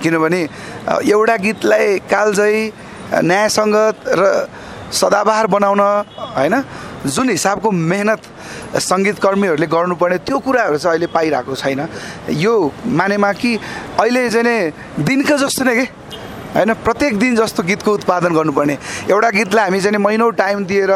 किनभने 0.03 0.39
एउटा 1.07 1.35
गीतलाई 1.45 1.85
कालजयी 2.11 2.61
अ, 2.65 3.21
न्याय 3.21 3.47
सङ्गत 3.49 3.95
र 4.19 4.23
सदाबहार 4.91 5.47
बनाउन 5.47 5.81
होइन 6.35 6.55
जुन 7.05 7.29
हिसाबको 7.29 7.69
मेहनत 7.71 8.21
सङ्गीतकर्मीहरूले 8.81 9.67
गर्नुपर्ने 9.67 10.17
त्यो 10.25 10.37
कुराहरू 10.41 10.77
चाहिँ 10.77 10.93
अहिले 10.93 11.07
पाइरहेको 11.13 11.55
छैन। 11.55 11.81
यो 12.33 12.53
मानेमा 12.83 13.31
कि 13.33 13.51
अहिले 14.01 14.29
चाहिँ 14.29 14.71
दिनको 15.05 15.35
जस्तो 15.37 15.63
नै 15.63 15.75
के? 15.75 15.85
होइन 16.55 16.73
प्रत्येक 16.87 17.17
दिन 17.19 17.35
जस्तो 17.35 17.63
गीतको 17.63 17.91
उत्पादन 17.93 18.31
गर्नुपर्ने। 18.31 18.75
एउटा 19.11 19.29
गीतलाई 19.29 19.65
हामी 19.65 19.79
चाहिँ 19.81 19.99
महिनौ 19.99 20.29
टाइम 20.39 20.65
दिएर 20.65 20.91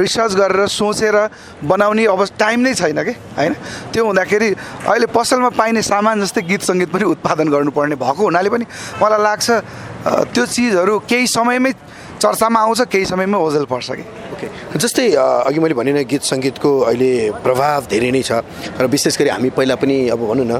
रिसर्च 0.00 0.32
गरेर 0.34 0.66
सोचेर 0.66 1.16
बनाउने 1.60 2.04
अब 2.08 2.24
टाइम 2.40 2.60
नै 2.60 2.72
छैन 2.74 3.02
कि? 3.04 3.12
होइन? 3.36 3.52
त्यो 3.92 4.04
हुँदाखेरि 4.04 4.48
अहिले 4.88 5.06
पसलमा 5.12 5.50
पाइने 5.52 5.82
सामान 5.84 6.24
जस्तै 6.24 6.42
गीत 6.48 6.62
सङ्गीत 6.64 6.88
पनि 6.88 7.04
उत्पादन 7.04 7.48
गर्नुपर्ने 7.52 7.96
भएको 8.00 8.22
हुनाले 8.24 8.48
पनि 8.48 8.64
मलाई 8.96 9.20
लाग्छ 9.20 9.46
त्यो 10.32 10.44
चिजहरू 10.46 10.98
केही 11.04 11.26
समयमै 11.28 11.72
चर्चामा 12.16 12.60
आउँछ 12.60 12.80
केही 12.88 13.04
समयमै 13.04 13.38
ओझेल 13.38 13.64
पर्छ 13.68 13.88
कि? 13.92 14.04
ओके। 14.32 14.78
जस्तै 14.78 15.12
अघि 15.20 15.60
मैले 15.60 15.74
भने 15.74 16.04
गीत 16.04 16.22
सङ्गीतको 16.24 16.70
अहिले 16.80 17.12
प्रभाव 17.44 17.92
धेरै 17.92 18.10
नै 18.10 18.22
छ। 18.24 18.40
र 18.80 18.88
विशेष 18.88 19.18
गरी 19.20 19.28
हामी 19.28 19.50
पहिला 19.52 19.74
पनि 19.76 20.08
अब 20.08 20.20
भनौँ 20.32 20.48
न 20.48 20.54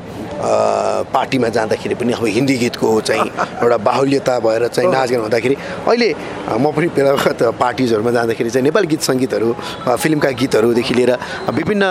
पार्टीमा 1.15 1.49
जाँदाखेरि 1.57 1.95
पनि 1.95 2.13
अब 2.13 2.25
हिन्दी 2.27 2.57
गीतको 2.59 2.89
चाहिँ 3.01 3.23
एउटा 3.63 3.77
बाहुल्यता 3.89 4.39
भएर 4.41 4.67
चाहिँ 4.69 4.91
नाचगान 4.91 5.21
हुँदाखेरि 5.21 5.57
अहिले 5.89 6.09
म 6.59 6.71
पनि 6.75 6.87
बेला 6.97 7.13
बखत 7.15 7.43
पार्टिजहरूमा 7.55 8.11
जाँदाखेरि 8.11 8.51
चाहिँ 8.51 8.65
नेपाली 8.65 8.87
गीत 8.93 9.03
सङ्गीतहरू 9.09 9.49
फिल्मका 10.03 10.31
गीतहरूदेखि 10.41 10.95
लिएर 10.95 11.13
विभिन्न 11.55 11.85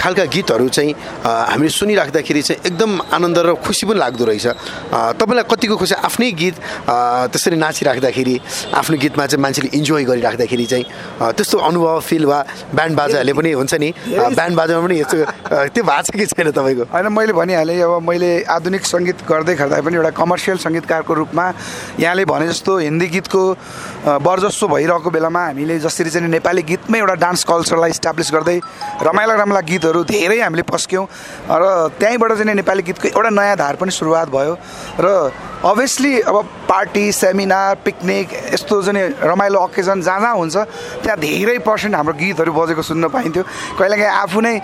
खालका 0.00 0.24
गीतहरू 0.34 0.68
चाहिँ 0.68 0.92
हामीले 1.24 1.70
सुनिराख्दाखेरि 1.70 2.42
चाहिँ 2.42 2.60
एकदम 2.66 2.90
आनन्द 3.14 3.38
र 3.38 3.54
खुसी 3.64 3.86
पनि 3.86 3.98
लाग्दो 3.98 4.24
रहेछ। 4.24 4.46
तपाईँलाई 5.20 5.44
कतिको 5.50 5.76
खुसी 5.76 5.94
आफ्नै 6.08 6.30
गीत 6.40 6.54
त्यसरी 7.32 7.56
नाचिराख्दाखेरि 7.56 8.34
आफ्नो 8.74 8.96
गीतमा 8.96 9.26
चाहिँ 9.26 9.42
मान्छेले 9.42 9.68
इन्जोय 9.78 10.04
गरिराख्दाखेरि 10.10 10.66
चाहिँ 10.72 10.84
त्यस्तो 11.36 11.58
अनुभव 11.58 12.00
फिल 12.08 12.24
वा 12.26 12.38
ब्यान्ड 12.74 12.94
बाजाहरूले 12.96 13.32
पनि 13.38 13.50
हुन्छ 13.60 13.74
नि 13.74 13.88
ब्यान्ड 14.08 14.54
बाजामा 14.56 14.80
पनि 14.86 14.94
यस्तो 15.00 15.16
त्यो 15.74 15.82
भएको 15.84 16.02
छ 16.04 16.16
कि 16.16 16.26
छैन 16.26 16.50
तपाईँको? 16.50 16.84
होइन 16.92 17.06
मैले 17.12 17.32
भनिहालेँ 17.32 17.73
अब 17.80 18.02
मैले 18.02 18.30
आधुनिक 18.46 18.84
सङ्गीत 18.86 19.18
गर्दै 19.28 19.54
गर्दा 19.54 19.80
पनि 19.80 19.96
एउटा 19.96 20.10
कमर्सियल 20.20 20.58
सङ्गीतकारको 20.58 21.14
रूपमा 21.14 21.44
यहाँले 22.00 22.24
भने 22.24 22.46
जस्तो 22.48 22.78
हिन्दी 22.78 23.06
गीतको 23.14 23.42
वर्जस्व 24.22 24.66
भइरहेको 24.68 25.10
बेलामा 25.10 25.42
हामीले 25.46 25.78
जसरी 25.78 26.10
चाहिँ 26.10 26.28
नेपाली 26.28 26.62
गीतमै 26.62 26.98
एउटा 26.98 27.14
डान्स 27.24 27.44
कल्चरलाई 27.44 27.90
इस्टाब्लिस 27.90 28.32
गर्दै 28.34 28.58
रमाइला 29.02 29.34
रमाइला 29.34 29.60
गीतहरू 29.70 30.04
धेरै 30.04 30.40
हामीले 30.40 30.62
पस्क्यौँ। 30.68 31.06
र 31.50 31.88
त्यहीँबाट 31.98 32.32
चाहिँ 32.32 32.54
नेपाली 32.54 32.82
गीतको 32.82 33.08
एउटा 33.08 33.30
नयाँ 33.30 33.56
धार 33.56 33.74
पनि 33.80 33.90
सुरुवात 33.90 34.28
भयो। 34.28 34.54
र 35.00 35.06
अभियसली 35.64 36.20
अब 36.20 36.36
पार्टी 36.68 37.12
सेमिनार 37.12 37.74
पिकनिक 37.84 38.32
यस्तो 38.52 38.82
चाहिँ 38.82 39.08
रमाइलो 39.24 39.58
अकेजन 39.58 40.00
जहाँ 40.02 40.20
जहाँ 40.20 40.36
हुन्छ 40.36 40.56
त्यहाँ 41.00 41.16
धेरै 41.18 41.56
पर्सेन्ट 41.64 41.94
हाम्रो 41.96 42.14
गीतहरू 42.20 42.52
बजेको 42.52 42.82
सुन्न 42.84 43.08
पाइन्थ्यो। 43.08 43.42
कहिलेकाहीँ 43.80 44.12
आफू 44.12 44.40
नै 44.44 44.60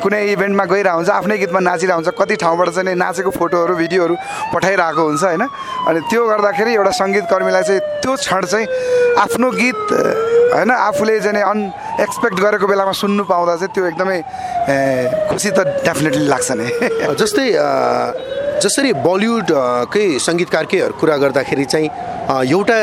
कुनै 0.00 0.20
इभेन्टमा 0.32 0.64
गइरहेको 0.72 0.96
हुन्छ 0.96 1.10
आफ्नै 1.20 1.36
गीतमा 1.38 1.60
नाचिरहेको 1.68 2.00
हुन्छ 2.00 2.16
कति 2.16 2.36
ठाउँबाट 2.40 2.68
चाहिँ 2.80 2.96
नाचेको 2.96 3.30
फोटोहरू 3.36 3.74
भिडियोहरू 3.76 4.14
पठाइरहेको 4.56 5.02
हुन्छ 5.04 5.22
होइन? 5.28 5.44
अनि 5.84 6.00
त्यो 6.08 6.22
गर्दाखेरि 6.32 6.72
एउटा 6.80 6.92
सङ्गीतकर्मीलाई 6.96 7.62
चाहिँ 7.68 7.80
त्यो 8.00 8.16
क्षण 8.16 8.42
चाहिँ 8.48 8.66
आफ्नो 9.20 9.50
गीत 9.52 9.84
होइन 10.56 10.70
आफूले 10.72 11.20
चाहिँ 11.28 11.44
अनएक्सपेक्ट 11.44 12.36
गरेको 12.40 12.66
बेलामा 12.72 12.92
सुन्नु 12.96 13.22
पाउँदा 13.28 13.56
चाहिँ 13.60 13.72
त्यो 13.76 13.84
एकदमै 13.92 14.18
खुसी 15.28 15.50
त 15.52 15.84
डेफिनेटली 15.84 16.24
लाग्छ 16.24 16.50
नै। 16.56 16.68
जस्तै 17.20 17.46
जसरी 18.62 18.92
बलिउडकै 19.00 20.06
सङ्गीतकारकै 20.18 20.78
कुरा 21.00 21.16
गर्दाखेरि 21.22 21.64
चाहिँ 21.64 21.88
एउटा 22.48 22.78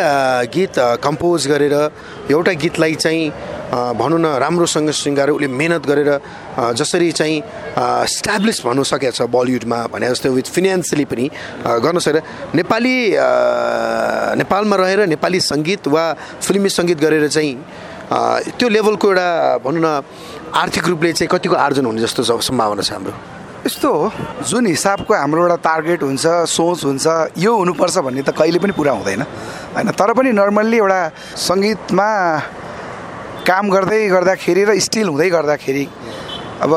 गीत 0.47 0.75
कम्पोज 1.03 1.47
गरेर 1.47 1.75
एउटा 2.31 2.51
गीतलाई 2.63 2.95
चाहिँ 2.95 3.23
भनौँ 3.99 4.19
न 4.19 4.25
राम्रोसँग 4.39 4.89
सिङ्गाएर 4.93 5.29
उसले 5.31 5.47
मेहनत 5.51 5.83
गरेर 5.85 6.09
जसरी 6.73 7.11
चाहिँ 7.11 7.35
स्ट्याब्लिस 8.09 8.61
भन्नु 8.65 8.83
सकेको 8.85 9.11
छ 9.11 9.27
बलिउडमा 9.27 9.79
भने 9.91 10.09
जस्तै 10.09 10.29
विथ 10.31 10.47
फिनेन्सियली 10.55 11.05
पनि 11.11 11.25
गर्न 11.83 11.99
सकेर 11.99 12.21
नेपाली 12.55 12.95
नेपालमा 14.39 14.75
रहेर 14.75 15.05
नेपाली 15.11 15.39
सङ्गीत 15.43 15.87
वा 15.89 16.05
फिल्मी 16.41 16.69
सङ्गीत 16.71 16.99
गरेर 16.99 17.27
चाहिँ 17.29 17.53
त्यो 18.55 18.67
लेभलको 18.69 19.07
एउटा 19.07 19.29
भनौँ 19.59 19.81
न 19.81 19.87
आर्थिक 20.55 20.87
रूपले 20.87 21.13
चाहिँ 21.13 21.29
कतिको 21.29 21.55
आर्जन 21.59 21.85
हुने 21.85 22.01
जस्तो 22.01 22.23
सम्भावना 22.41 22.81
छ 22.81 22.91
हाम्रो? 22.93 23.13
यस्तो 23.65 23.91
हो 23.91 24.11
जुन 24.45 24.65
हिसाबको 24.65 25.13
हाम्रो 25.13 25.41
एउटा 25.41 25.55
टार्गेट 25.65 26.03
हुन्छ 26.03 26.25
सोच 26.53 26.83
हुन्छ 26.85 27.05
यो 27.41 27.51
हुनुपर्छ 27.57 27.97
भन्ने 28.05 28.21
त 28.21 28.29
कहिले 28.37 28.59
पनि 28.61 28.73
पुरा 28.77 28.91
हुँदैन 29.01 29.21
होइन? 29.73 29.89
तर 29.91 30.13
पनि 30.13 30.31
नर्मल्ली 30.37 30.77
एउटा 30.77 31.01
सङ्गीतमा 31.49 32.09
काम 33.49 33.65
गर्दै 33.73 34.01
गर्दाखेरि 34.13 34.63
र 34.69 34.77
स्टिल 34.85 35.07
हुँदै 35.09 35.29
गर्दाखेरि 35.33 35.85
अब 36.61 36.71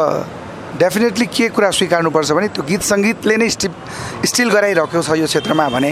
डेफिनेटली 0.77 1.27
के 1.27 1.49
कुरा 1.49 1.71
स्वीकार्नुपर्छ 1.71 2.31
भने 2.33 2.49
त्यो 2.53 2.63
गीत 2.69 2.83
सङ्गीतले 2.83 3.37
नै 3.41 3.49
स्टिप 3.49 3.73
स्टिल 4.25 4.49
गराइरहेको 4.53 5.01
छ 5.01 5.17
यो 5.17 5.27
क्षेत्रमा 5.27 5.69
भने 5.73 5.91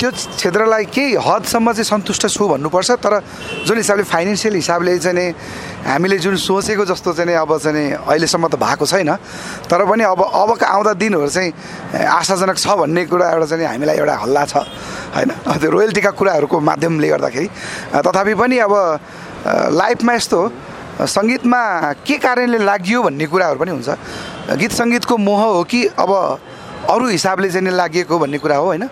त्यो 0.00 0.10
क्षेत्रलाई 0.40 0.84
केही 0.88 1.20
हदसम्म 1.20 1.72
चाहिँ 1.72 1.84
सन्तुष्ट 1.84 2.26
छु 2.32 2.48
भन्नुपर्छ 2.48 2.90
तर 3.04 3.20
जुन 3.68 3.76
हिसाबले 3.76 4.04
फाइनेन्सियल 4.08 4.54
हिसाबले 4.54 4.98
चाहिँ 4.98 5.16
नि 5.18 5.26
हामीले 5.84 6.18
जुन 6.18 6.36
सोचेको 6.40 6.84
जस्तो 6.88 7.12
चाहिँ 7.12 7.36
अब 7.36 7.50
चाहिँ 7.60 7.92
अहिलेसम्म 8.08 8.48
त 8.48 8.56
भएको 8.56 8.86
छैन 8.88 9.12
तर 9.68 9.84
पनि 9.84 10.02
अब 10.08 10.20
अबका 10.32 10.66
आउँदा 10.66 10.92
दिनहरू 10.96 11.28
चाहिँ 11.28 11.52
आशाजनक 12.08 12.56
छ 12.56 12.66
भन्ने 12.80 13.04
कुरा 13.04 13.30
एउटा 13.36 13.46
चाहिँ 13.52 13.66
हामीलाई 13.68 13.96
एउटा 14.00 14.14
हल्ला 14.16 14.44
छ 14.48 14.56
होइन? 15.12 15.30
त्यो 15.60 15.70
रोयल्टीका 15.70 16.10
कुराहरूको 16.16 16.56
माध्यमले 16.60 17.08
गर्दाखेरि। 17.08 17.48
तथापि 18.00 18.34
पनि 18.34 18.58
अब 18.64 18.72
लाइफमा 19.76 20.12
यस्तो 20.14 20.40
सङ्गीतमा 21.00 21.60
के 22.06 22.16
कारणले 22.22 22.58
लागियो 22.62 23.02
भन्ने 23.02 23.26
कुराहरू 23.26 23.58
पनि 23.58 23.70
हुन्छ। 23.70 23.90
गीत 24.54 24.72
सङ्गीतको 24.72 25.16
मोह 25.18 25.42
हो 25.42 25.62
कि 25.66 25.80
अब 25.98 26.10
अरू 26.90 27.06
हिसाबले 27.08 27.50
चाहिँ 27.50 27.70
लागिएको 27.74 28.18
भन्ने 28.18 28.38
कुरा 28.38 28.56
हो 28.56 28.66
होइन? 28.66 28.84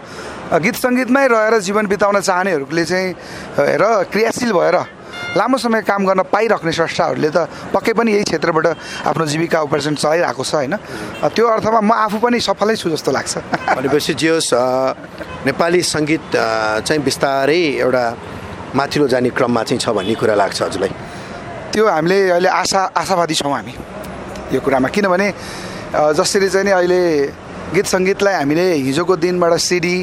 गीत 0.51 0.77
सङ्गीतमै 0.77 1.27
रहेर 1.31 1.55
जीवन 1.63 1.87
बिताउन 1.87 2.21
चाहनेहरूले 2.21 2.85
चाहिँ 2.85 3.09
र 3.79 3.85
क्रियाशील 4.11 4.53
भएर 4.53 4.77
लामो 5.37 5.57
समय 5.59 5.81
काम 5.87 6.05
गर्न 6.07 6.23
पाइराख्ने 6.29 6.73
संस्थाहरूले 6.73 7.31
त 7.31 7.49
पक्कै 7.73 7.93
पनि 7.95 8.13
यही 8.13 8.25
क्षेत्रबाट 8.25 8.67
आफ्नो 9.07 9.25
जीविका 9.33 9.61
उपार्जन 9.63 9.95
चलाइरहेको 9.95 10.45
छ 10.45 10.55
होइन? 10.59 10.77
त्यो 11.23 11.47
अर्थमा 11.47 11.81
म 11.81 11.93
आफू 11.93 12.19
पनि 12.19 12.41
सफलै 12.41 12.77
छु 12.77 12.91
जस्तो 12.91 13.11
लाग्छ। 13.13 13.33
भनेपछि 13.77 14.13
जे 14.19 14.29
होस् 14.29 14.53
नेपाली 15.47 15.83
सङ्गीत 15.87 16.25
चाहिँ 16.35 17.03
बिस्तारै 17.05 17.63
एउटा 17.81 18.05
माथिल्लो 18.77 19.09
जाने 19.09 19.31
क्रममा 19.31 19.63
चाहिँ 19.63 19.81
छ 19.81 19.89
भन्ने 19.97 20.15
कुरा 20.21 20.35
लाग्छ 20.35 20.63
हजुरलाई। 20.63 20.93
त्यो 21.73 21.87
हामीले 21.89 22.19
अहिले 22.37 22.49
आशा 22.53 22.81
आशावादी 23.01 23.35
छौँ 23.35 23.53
हामी 23.53 23.75
यो 24.53 24.61
कुरामा। 24.61 24.89
किनभने 24.93 25.29
जसरी 26.13 26.49
चाहिँ 26.53 26.65
नि 26.69 26.73
अहिले 26.77 27.01
गीत 27.73 27.87
सङ्गीतलाई 27.89 28.35
हामीले 28.35 28.67
हिजोको 28.93 29.15
दिनबाट 29.17 29.53
सिडी 29.57 29.97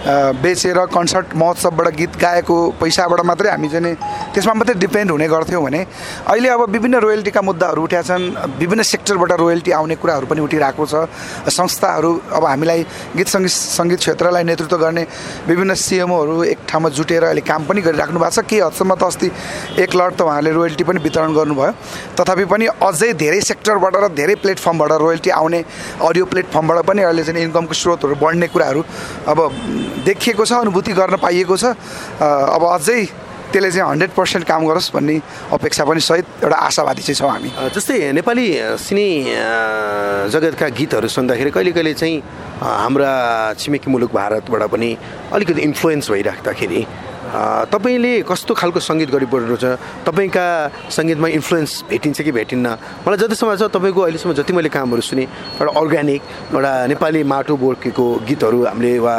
बेचेर 0.00 0.78
कन्सर्ट 0.94 1.34
महोत्सवबाट 1.36 1.88
गीत 1.96 2.16
गाएको 2.20 2.56
पैसाबाट 2.80 3.20
मात्रै 3.20 3.50
हामी 3.50 3.68
चाहिँ 3.68 3.94
त्यसमा 4.32 4.54
मात्रै 4.54 4.74
डिपेन्ड 4.80 5.10
हुने 5.10 5.28
गर्थ्यौँ 5.28 5.62
भने 5.64 5.80
अहिले 6.24 6.48
अब 6.48 6.62
विभिन्न 6.70 6.96
रोयल्टीका 7.04 7.42
मुद्दाहरू 7.42 7.82
उठ्या 7.84 8.02
छन् 8.02 8.24
विभिन्न 8.60 8.82
सेक्टरबाट 8.82 9.32
रोयल्टी 9.40 9.70
आउने 9.70 9.94
कुराहरू 10.00 10.26
पनि 10.26 10.40
उठिरहेको 10.40 10.86
छ। 10.86 11.04
संस्थाहरू 11.52 12.10
अब 12.32 12.44
हामीलाई 12.44 12.80
गीत 13.16 13.28
सङ्गीत 13.28 13.52
सङ्गीत 13.52 13.98
क्षेत्रलाई 13.98 14.44
नेतृत्व 14.44 14.76
गर्ने 14.76 15.06
विभिन्न 15.46 15.74
सिएमओहरू 15.76 16.42
एक 16.44 16.58
ठाउँमा 16.68 16.88
जुटेर 16.96 17.24
अहिले 17.24 17.40
काम 17.44 17.64
पनि 17.68 17.80
गरिराख्नु 17.84 18.18
भएको 18.18 18.40
छ। 18.40 18.46
केही 18.48 18.60
हदसम्म 18.60 18.94
त 18.96 19.02
अस्ति 19.04 19.28
एक 19.84 19.94
लट 19.94 20.16
त 20.16 20.22
उहाँले 20.22 20.50
रोयल्टी 20.50 20.84
पनि 20.84 20.98
वितरण 21.04 21.34
गर्नुभयो। 21.36 21.72
तथापि 22.16 22.44
पनि 22.48 22.66
अझै 22.80 23.12
धेरै 23.20 23.40
सेक्टरबाट 23.52 23.94
र 23.96 24.08
धेरै 24.16 24.34
प्लेटफर्मबाट 24.40 24.92
रोयल्टी 25.04 25.30
आउने 25.30 25.60
अडियो 26.08 26.24
प्लेटफर्मबाट 26.24 26.84
पनि 26.88 27.02
अहिले 27.02 27.24
चाहिँ 27.24 27.44
इन्कमको 27.44 27.74
स्रोतहरू 27.74 28.14
बढ्ने 28.16 28.48
कुराहरू 28.48 28.80
अब 29.28 29.38
देखिएको 30.04 30.44
छ 30.44 30.52
अनुभूति 30.64 30.92
गर्न 30.92 31.16
पाइएको 31.16 31.56
छ। 31.56 31.64
अब 32.20 32.62
अझै 32.76 33.00
त्यसले 33.50 33.70
चाहिँ 33.70 33.90
हन्ड्रेड 33.90 34.10
पर्सेन्ट 34.14 34.46
काम 34.46 34.66
गरोस् 34.66 34.94
भन्ने 34.94 35.16
अपेक्षा 35.52 35.84
पनि 35.84 36.00
सहित 36.00 36.26
एउटा 36.44 36.56
आशावादी 36.56 37.02
चाहिँ 37.02 37.18
छौँ 37.18 37.30
हामी। 37.30 37.50
जस्तै 37.74 38.12
नेपाली 38.14 38.46
सिने 38.78 39.06
जगतका 40.30 40.68
गीतहरू 40.78 41.08
सुन्दाखेरि 41.10 41.50
कहिले 41.50 41.72
कहिले 41.74 41.94
चाहिँ 41.94 42.22
हाम्रा 42.62 43.10
छिमेकी 43.58 43.90
मुलुक 43.90 44.12
भारतबाट 44.14 44.62
पनि 44.70 44.90
अलिकति 45.34 45.60
इन्फ्लुएन्स 45.66 46.10
भइराख्दाखेरि 46.10 46.80
तपाईँले 47.30 48.12
कस्तो 48.26 48.54
खालको 48.58 48.80
सङ्गीत 48.80 49.10
गरिपर्नुहुन्छ 49.14 49.64
तपाईँका 50.02 50.46
सङ्गीतमा 50.90 51.28
इन्फ्लुएन्स 51.38 51.72
भेटिन्छ 51.90 52.18
कि 52.26 52.32
भेटिन्न? 52.32 52.66
मलाई 53.06 53.18
जतिसम्म 53.22 53.54
छ 53.54 53.70
तपाईँको 53.70 54.00
अहिलेसम्म 54.02 54.34
जति 54.34 54.52
मैले 54.52 54.68
कामहरू 54.74 55.02
सुने 55.02 55.24
एउटा 55.62 55.72
अर्ग्यानिक 55.80 56.22
एउटा 56.50 56.72
नेपाली 56.90 57.22
माटो 57.22 57.54
बोकेको 57.56 58.04
गीतहरू 58.26 58.58
हामीले 58.66 58.98
वा 58.98 59.14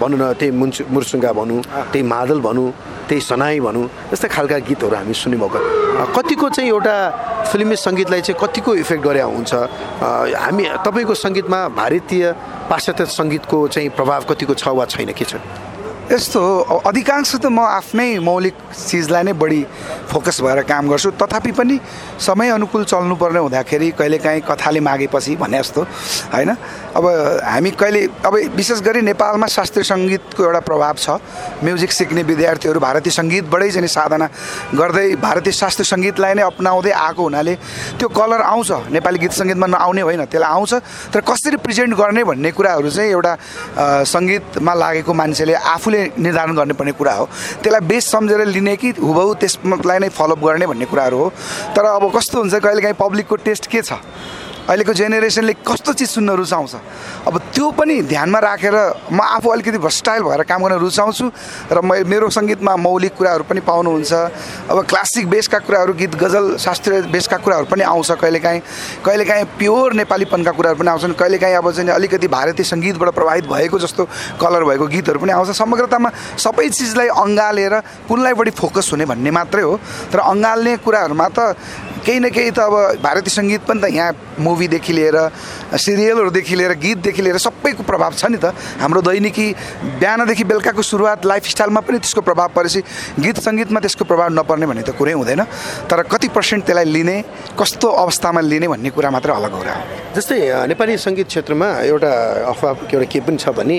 भनौँ 0.00 0.18
न 0.18 0.32
त्यही 0.40 0.50
मुन्सु 0.56 0.82
मुर्सुङ्गा 0.88 1.32
भनौँ 1.36 1.60
त्यही 1.92 2.02
मादल 2.08 2.40
भनौँ 2.40 2.68
त्यही 3.08 3.20
सनाई 3.20 3.60
भनौँ 3.60 3.84
यस्तै 4.12 4.28
खालका 4.32 4.58
गीतहरू 4.72 4.96
हामी 4.96 5.12
सुन्नुभएको 5.12 5.58
कतिको 6.16 6.48
चाहिँ 6.56 6.70
एउटा 6.72 6.96
फिल्मी 7.52 7.76
सङ्गीतलाई 7.76 8.20
चाहिँ 8.26 8.40
कतिको 8.40 8.74
इफेक्ट 8.80 9.02
गरे 9.04 9.20
हुन्छ? 9.28 9.52
हामी 10.40 10.64
तपाईँको 10.86 11.14
सङ्गीतमा 11.14 11.60
भारतीय 11.76 12.24
पाश्चात्य 12.70 13.04
सङ्गीतको 13.12 13.58
चाहिँ 13.68 13.88
प्रभाव 13.92 14.24
कतिको 14.30 14.54
छ 14.56 14.68
वा 14.72 14.84
छैन 14.88 15.12
के 15.12 15.24
छ? 15.28 15.36
यस्तो 16.10 16.40
अधिकांश 16.82 17.34
त 17.38 17.46
म 17.46 17.62
आफ्नै 17.62 18.18
मौलिक 18.18 18.54
चिजलाई 18.74 19.22
नै 19.22 19.32
बढी 19.32 19.62
फोकस 20.10 20.40
भएर 20.42 20.60
काम 20.66 20.88
गर्छु। 20.90 21.10
तथापि 21.14 21.52
पनि 21.54 21.78
समय 22.18 22.50
अनुकूल 22.58 22.84
चल्नुपर्ने 22.84 23.38
हुँदाखेरि 23.38 23.90
कहिलेकाहीँ 23.96 24.42
कथाले 24.42 24.80
मागेपछि 24.80 25.36
भने 25.38 25.58
जस्तो 25.62 25.80
होइन? 26.34 26.50
अब 26.96 27.04
हामी 27.44 27.70
कहिले 27.70 28.00
अब 28.26 28.34
विशेष 28.58 28.80
गरी 28.82 29.00
नेपालमा 29.08 29.46
शास्त्रीय 29.46 29.84
सङ्गीतको 29.84 30.42
एउटा 30.42 30.60
प्रभाव 30.60 30.94
छ। 30.98 31.16
म्युजिक 31.64 31.92
सिक्ने 31.92 32.22
विद्यार्थीहरू 32.28 32.80
भारतीय 32.80 33.12
सङ्गीतबाटै 33.12 33.70
चाहिँ 33.70 33.88
साधना 33.88 34.26
गर्दै 34.74 35.06
भारतीय 35.16 35.52
शास्त्रीय 35.52 35.86
सङ्गीतलाई 35.86 36.34
नै 36.34 36.42
अप्नाउँदै 36.42 36.92
आएको 36.92 37.22
हुनाले 37.22 37.54
त्यो 37.96 38.08
कलर 38.10 38.40
आउँछ। 38.42 38.70
नेपाली 38.92 39.18
गीत 39.22 39.32
सङ्गीतमा 39.32 39.66
नआउने 39.70 40.02
होइन 40.02 40.24
त्यसलाई 40.28 40.50
आउँछ। 40.50 40.72
तर 41.14 41.20
कसरी 41.24 41.56
प्रेजेन्ट 41.64 41.94
गर्ने 41.96 42.22
भन्ने 42.24 42.50
कुराहरू 42.52 42.90
चाहिँ 42.90 43.10
एउटा 43.10 43.32
सङ्गीतमा 44.04 44.72
लागेको 44.74 45.12
मान्छेले 45.14 45.54
आफूले 45.92 46.22
निर्धारण 46.22 46.54
गर्नुपर्ने 46.56 46.92
कुरा 46.92 47.12
हो। 47.12 47.24
त्यसलाई 47.62 47.80
बेस 47.86 48.10
सम्झेर 48.10 48.44
लिने 48.46 48.76
कि 48.76 48.90
हुबहु 48.98 49.34
त्यसलाई 49.34 49.98
नै 49.98 50.08
फलोअप 50.08 50.40
गर्ने 50.40 50.66
भन्ने 50.66 50.84
कुराहरू 50.84 51.16
हो। 51.18 51.28
तर 51.76 51.84
अब 51.84 52.10
कस्तो 52.16 52.38
हुन्छ 52.38 52.54
कहिलेकाहीँ 52.54 52.96
पब्लिकको 52.98 53.36
टेस्ट 53.36 53.66
के 53.66 53.82
छ? 53.82 54.00
अहिलेको 54.62 54.92
जेनेरेसनले 54.94 55.52
कस्तो 55.66 55.92
चिज 55.92 56.08
सुन्न 56.08 56.30
रुचाउँछ? 56.38 56.74
अब 57.26 57.34
त्यो 57.50 57.70
पनि 57.74 57.94
ध्यानमा 58.06 58.38
राखेर 58.38 58.76
म 59.10 59.20
आफू 59.20 59.48
अलिकति 59.50 59.78
भस्टाइल 59.78 60.22
भएर 60.22 60.42
काम 60.46 60.62
गर्न 60.62 60.78
रुचाउँछु 60.78 61.24
र 61.72 61.78
म 61.82 62.06
मेरो 62.06 62.30
सङ्गीतमा 62.30 62.76
मौलिक 62.78 63.14
कुराहरू 63.18 63.42
पनि 63.42 63.60
पाउनुहुन्छ। 63.60 64.12
अब 64.70 64.78
क्लासिक 64.86 65.26
बेसका 65.26 65.58
कुराहरू 65.66 65.92
गीत 65.98 66.14
गजल 66.14 66.56
शास्त्रीय 66.62 67.10
बेसका 67.10 67.36
कुराहरू 67.42 67.66
पनि 67.66 67.82
आउँछ 67.82 68.10
कहिलेकाहीँ। 68.22 68.60
कहिलेकाहीँ 69.02 69.44
प्योर 69.58 69.92
नेपालीपनका 69.98 70.52
कुराहरू 70.54 70.78
पनि 70.78 70.90
आउँछन्। 70.94 71.18
कहिलेकाहीँ 71.18 71.56
अब 71.58 71.70
चाहिँ 71.72 71.90
अलिकति 71.90 72.28
भारतीय 72.30 72.64
सङ्गीतबाट 72.64 73.14
प्रभावित 73.18 73.46
भएको 73.50 73.78
जस्तो 73.82 74.02
कलर 74.38 74.62
भएको 74.62 74.86
गीतहरू 74.86 75.18
पनि 75.18 75.32
आउँछ। 75.32 75.50
समग्रतामा 75.58 76.10
सबै 76.38 76.68
चिजलाई 76.70 77.08
अँगालेर 77.10 77.74
कुनलाई 78.06 78.34
बढी 78.38 78.50
फोकस 78.54 78.94
हुने 78.94 79.10
भन्ने 79.10 79.30
मात्रै 79.30 79.62
हो। 79.62 79.74
तर 80.12 80.18
अँगाल्ने 80.22 80.76
कुराहरूमा 80.86 81.28
त 81.28 81.58
केही 82.02 82.18
न 82.18 82.28
केही 82.28 82.50
त 82.50 82.58
अब 82.58 83.02
भारतीय 83.02 83.32
सङ्गीत 83.32 83.62
पनि 83.68 83.80
त 83.80 83.84
यहाँ 83.94 84.12
मुभीदेखि 84.38 84.92
लिएर 84.92 85.16
सिरियलहरूदेखि 85.72 86.54
लिएर 86.56 86.72
गीतदेखि 86.82 87.22
लिएर 87.22 87.38
सबैको 87.38 87.82
प्रभाव 87.82 88.12
छ 88.18 88.24
नि 88.26 88.38
त। 88.42 88.54
हाम्रो 88.82 89.00
दैनिकी 89.02 89.46
बिहानदेखि 90.02 90.44
बेलुकाको 90.44 90.82
सुरुवात 90.82 91.26
लाइफस्टाइलमा 91.26 91.80
पनि 91.86 91.98
त्यसको 92.02 92.20
प्रभाव 92.20 92.48
परेपछि 92.56 92.80
गीत 93.22 93.38
सङ्गीतमा 93.46 93.80
त्यसको 93.80 94.04
प्रभाव 94.04 94.28
नपर्ने 94.34 94.66
भन्ने 94.66 94.82
त 94.82 94.90
कुरै 94.98 95.12
हुँदैन। 95.14 95.42
तर 95.86 96.02
कति 96.10 96.28
पर्सेन्ट 96.34 96.64
त्यसलाई 96.66 96.84
लिने 96.90 97.16
कस्तो 97.54 97.88
अवस्थामा 97.88 98.40
लिने 98.40 98.68
भन्ने 98.68 98.90
कुरा 98.90 99.10
मात्रै 99.10 99.32
अलग 99.38 99.52
हो 99.52 99.62
जस्तै 100.16 100.38
नेपाली 100.68 100.96
सङ्गीत 100.98 101.26
क्षेत्रमा 101.32 101.68
एउटा 101.86 102.12
अफवा 102.52 102.70
एउटा 102.92 103.06
के 103.12 103.20
पनि 103.22 103.36
छ 103.38 103.48
भने 103.54 103.78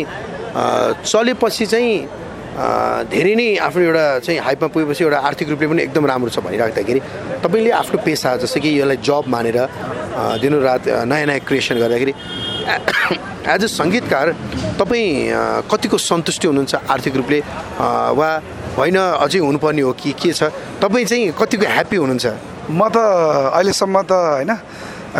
चलेपछि 1.03 1.65
चाहिँ 1.65 1.93
धेरै 2.53 3.33
नै 3.36 3.48
आफ्नो 3.60 3.81
एउटा 3.83 4.05
चाहिँ 4.19 4.39
हाइपमा 4.39 4.67
पुगेपछि 4.69 5.03
एउटा 5.03 5.17
आर्थिक 5.19 5.50
रूपले 5.50 5.67
पनि 5.67 5.81
एकदम 5.83 6.05
राम्रो 6.05 6.29
छ 6.29 6.39
भनिराख्दाखेरि 6.39 7.00
तपाईँले 7.41 7.72
आफ्नो 7.74 7.98
पेसा 8.05 8.36
जस्तो 8.39 8.60
कि 8.62 8.69
यसलाई 8.79 8.98
जब 9.01 9.24
मानेर 9.27 9.57
दिनरात 10.38 10.83
नयाँ 11.10 11.25
नयाँ 11.25 11.45
क्रिएसन 11.50 11.77
गर्दाखेरि 11.81 12.13
एज 13.53 13.63
अ 13.63 13.67
सङ्गीतकार 13.69 14.27
तपाईँ 14.79 15.65
कतिको 15.65 15.98
सन्तुष्टि 16.00 16.48
हुनुहुन्छ 16.48 16.75
आर्थिक 16.88 17.15
रूपले? 17.15 17.39
वा 18.15 18.29
होइन 18.77 18.98
अझै 18.98 19.39
हुनुपर्ने 19.39 19.81
हो 19.81 19.91
कि 19.93 20.12
के 20.13 20.31
छ? 20.31 20.43
तपाईँ 20.79 21.05
चाहिँ 21.05 21.31
कतिको 21.33 21.65
ह्याप्पी 21.67 21.98
हुनुहुन्छ? 21.98 22.25
म 22.69 22.81
त 22.88 22.98
अहिलेसम्म 23.51 24.01
त 24.01 24.12
होइन 24.13 24.51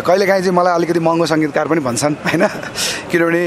कहिलेकाहीँ 0.00 0.42
चाहिँ 0.42 0.56
मलाई 0.56 0.74
अलिकति 0.74 1.00
महँगो 1.00 1.26
सङ्गीतकार 1.26 1.66
पनि 1.68 1.80
भन्छन् 1.84 2.14
होइन? 2.24 2.44
किनभने 3.14 3.46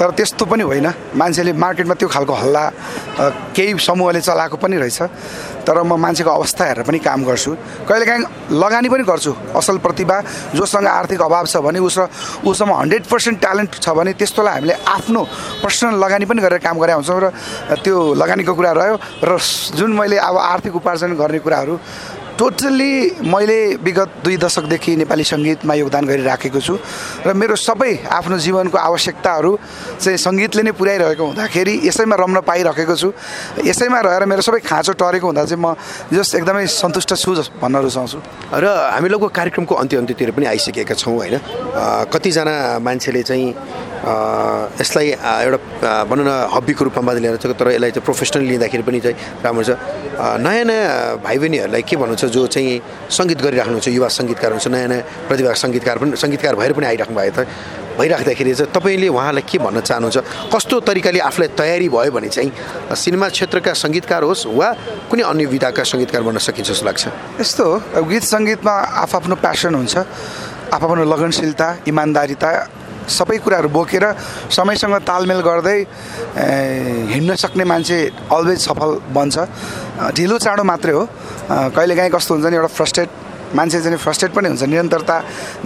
तर 0.00 0.10
त्यस्तो 0.16 0.44
पनि 0.48 0.62
होइन। 0.64 0.88
मान्छेले 1.12 1.52
मार्केटमा 1.52 1.94
त्यो 2.00 2.08
खालको 2.08 2.32
हल्ला 2.32 2.64
केही 3.52 3.76
समूहले 3.76 4.20
चलाएको 4.24 4.56
पनि 4.56 4.76
रहेछ। 4.80 5.00
तर 5.68 5.76
म 5.84 5.94
मान्छेको 6.00 6.30
अवस्था 6.32 6.64
हेरेर 6.64 6.84
पनि 6.88 6.98
काम 6.98 7.20
गर्छु। 7.28 7.50
कहिलेकाहीँ 7.86 8.24
लगानी 8.56 8.88
पनि 8.88 9.04
गर्छु। 9.04 9.32
असल 9.54 9.76
प्रतिभा 9.84 10.16
जोसँग 10.56 10.86
आर्थिक 10.88 11.20
अभाव 11.22 11.46
छ 11.46 11.56
भने 11.60 11.78
उस 11.78 11.98
उसँग 12.42 12.72
हन्ड्रेड 12.72 13.04
पर्सेन्ट 13.06 13.38
ट्यालेन्ट 13.40 13.70
छ 13.78 13.88
भने 13.92 14.12
त्यस्तोलाई 14.16 14.54
हामीले 14.54 14.74
आफ्नो 14.96 15.22
पर्सनल 15.62 15.94
लगानी 16.02 16.24
पनि 16.24 16.40
गरेर 16.42 16.58
काम 16.64 16.76
गरेका 16.80 16.96
हुन्छौँ। 16.96 17.20
र 17.20 17.30
त्यो 17.84 17.96
लगानीको 18.16 18.52
कुरा 18.54 18.72
रह्यो। 18.72 18.96
र 19.22 19.38
जुन 19.76 19.92
मैले 19.92 20.16
अब 20.18 20.36
आर्थिक 20.40 20.74
उपार्जन 20.82 21.14
गर्ने 21.20 21.38
कुराहरू 21.38 21.74
टोटल्ली 22.38 23.22
मैले 23.28 23.58
विगत 23.84 24.10
दुई 24.24 24.36
दशकदेखि 24.36 24.96
नेपाली 24.96 25.24
सङ्गीतमा 25.24 25.74
योगदान 25.74 26.04
गरिराखेको 26.06 26.60
छु 26.60 26.74
र 27.26 27.32
मेरो 27.34 27.56
सबै 27.56 27.92
आफ्नो 28.08 28.38
जीवनको 28.38 28.78
आवश्यकताहरू 28.78 29.52
चाहिँ 30.00 30.18
सङ्गीतले 30.18 30.62
नै 30.62 30.72
पुर्याइरहेको 30.72 31.24
हुँदाखेरि 31.26 31.74
यसैमा 31.88 32.16
रम्न 32.16 32.40
पाइरहेको 32.40 32.96
छु। 32.96 33.12
यसैमा 33.64 34.00
रहेर 34.00 34.24
मेरो 34.26 34.42
सबै 34.42 34.60
खाँचो 34.64 34.92
टरेको 34.96 35.26
हुँदा 35.26 35.44
चाहिँ 35.44 35.60
म 35.60 35.76
जस 36.08 36.34
एकदमै 36.40 36.66
सन्तुष्ट 36.66 37.14
छु 37.14 37.34
जस 37.36 37.50
भन्न 37.60 37.76
रुचाउँछु 37.84 38.18
र 38.48 38.64
हामी 38.96 39.08
लगभग 39.12 39.30
कार्यक्रमको 39.30 39.74
अन्त्य 39.74 39.96
अन्त्यतिर 40.02 40.30
पनि 40.32 40.46
आइसकेका 40.56 40.94
छौँ 40.94 41.16
होइन? 41.16 41.36
कतिजना 42.12 42.54
मान्छेले 42.80 43.22
चाहिँ 43.22 43.48
यसलाई 44.02 45.08
एउटा 45.14 45.90
भनौँ 46.10 46.24
न 46.26 46.30
हबीको 46.50 46.82
रूपमा 46.90 47.02
मात्रै 47.06 47.22
लिएर 47.22 47.36
तर 47.38 47.70
यसलाई 47.70 47.90
चाहिँ 47.94 48.04
प्रोफेसनल 48.04 48.42
लिँदाखेरि 48.50 48.82
पनि 48.82 49.00
चाहिँ 49.00 49.16
राम्रो 49.46 49.62
छ। 49.62 49.70
नयाँ 50.42 50.64
नयाँ 50.66 51.22
भाइ 51.22 51.36
बहिनीहरूलाई 51.38 51.82
के 51.86 51.94
भन्नुहुन्छ 52.02 52.24
जो 52.34 52.46
चाहिँ 52.50 52.82
सङ्गीत 53.06 53.38
गरिराख्नुहुन्छ 53.46 53.88
युवा 53.94 54.08
सङ्गीतकार 54.18 54.50
हुनुहुन्छ 54.52 54.68
नयाँ 54.74 54.88
नयाँ 54.90 55.02
प्रतिभा 55.30 55.52
सङ्गीतकार 55.54 55.96
पनि 56.02 56.16
सङ्गीतकार 56.18 56.54
भएर 56.58 56.72
पनि 56.74 56.86
आइराख्नु 56.90 57.14
भएको 57.14 57.42
त 57.42 57.46
भइराख्दाखेरि 57.92 58.54
चाहिँ 58.58 58.72
तपाईँले 58.74 59.08
उहाँलाई 59.14 59.44
के 59.46 59.58
भन्न 59.62 59.80
चाहनुहुन्छ? 59.86 60.18
कस्तो 60.50 60.76
तरिकाले 60.82 61.20
आफूलाई 61.28 61.48
तयारी 61.54 61.88
भयो 61.94 62.10
भने 62.10 62.28
चाहिँ 62.34 62.50
सिनेमा 62.96 63.28
क्षेत्रका 63.36 63.72
सङ्गीतकार 63.84 64.22
होस् 64.26 64.46
वा 64.50 64.68
कुनै 65.12 65.22
अन्य 65.30 65.46
विधाका 65.46 65.82
सङ्गीतकार 65.86 66.22
बन्न 66.26 66.38
सकिन्छ 66.42 66.68
जस्तो 66.74 66.86
लाग्छ? 66.90 67.02
यस्तो 67.38 67.64
गीत 68.10 68.24
सङ्गीतमा 68.34 68.74
आफ्नो 69.04 69.34
प्यासन 69.44 69.74
हुन्छ 69.78 69.94
आफ्नो 70.74 71.04
लगनशीलता 71.04 71.66
इमान्दारिता 71.86 72.50
सबै 73.08 73.38
कुराहरू 73.42 73.68
बोकेर 73.68 74.04
समयसँग 74.50 74.94
तालमेल 75.02 75.40
गर्दै 75.40 75.78
हिँड्न 77.14 77.34
सक्ने 77.34 77.64
मान्छे 77.64 77.98
अलवेज 78.30 78.58
सफल 78.58 78.90
बन्छ। 79.14 79.36
ढिलो 80.16 80.38
चाँडो 80.38 80.64
मात्रै 80.64 80.92
हो। 80.92 81.02
कहिलेकाहीँ 81.76 82.10
कस्तो 82.10 82.34
हुन्छ 82.34 82.46
नि 82.46 82.56
एउटा 82.56 82.70
फ्रस्ट्रेट 82.78 83.10
मान्छे 83.52 83.80
चाहिँ 83.82 83.96
फ्रस्ट्रेट 84.00 84.32
पनि 84.32 84.48
हुन्छ। 84.48 84.62
निरन्तरता 84.64 85.16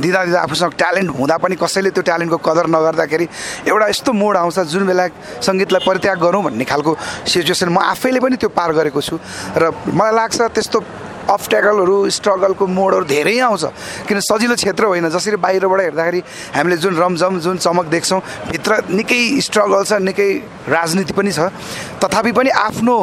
दिँदा 0.03 0.25
दिँदा 0.25 0.40
आफूसँग 0.42 0.72
ट्यालेन्ट 0.75 1.11
हुँदा 1.18 1.37
पनि 1.38 1.55
कसैले 1.55 1.90
त्यो 1.94 2.03
ट्यालेन्टको 2.03 2.38
कदर 2.42 2.66
नगर्दाखेरि 2.66 3.27
एउटा 3.70 3.87
यस्तो 3.87 4.12
मोड 4.12 4.37
आउँछ 4.37 4.59
जुन 4.75 4.87
बेला 4.90 5.07
सङ्गीतलाई 5.38 5.87
परित्याग 5.87 6.18
गरौँ 6.18 6.42
भन्ने 6.42 6.64
खालको 6.66 6.96
सिचुएसन 7.31 7.68
म 7.70 7.79
आफैले 7.79 8.20
पनि 8.20 8.37
त्यो 8.42 8.51
पार 8.51 8.72
गरेको 8.75 9.01
छु। 9.01 9.18
र 9.55 9.70
मलाई 9.87 10.14
लाग्छ 10.18 10.40
त्यस्तो 10.51 10.79
अब्सट्याकलहरू 11.27 11.97
स्ट्रगलको 12.11 12.67
मोडहरू 12.67 13.05
धेरै 13.05 13.39
आउँछ। 13.39 13.65
किन 14.09 14.21
सजिलो 14.21 14.55
क्षेत्र 14.55 14.85
होइन। 14.85 15.09
जसरी 15.11 15.37
बाहिरबाट 15.37 15.81
हेर्दाखेरि 15.81 16.21
हामीले 16.55 16.77
जुन 16.77 16.95
रमझम 16.97 17.39
जुन 17.41 17.57
चमक 17.59 17.87
देख्छौँ 17.87 18.21
भित्र 18.51 18.73
निकै 18.91 19.23
स्ट्रगल 19.41 19.83
छ 19.85 19.93
निकै 20.03 20.31
राजनीति 20.69 21.12
पनि 21.12 21.33
छ। 21.33 21.51
तथापि 21.99 22.33
पनि 22.33 22.51
आफ्नो 22.67 22.97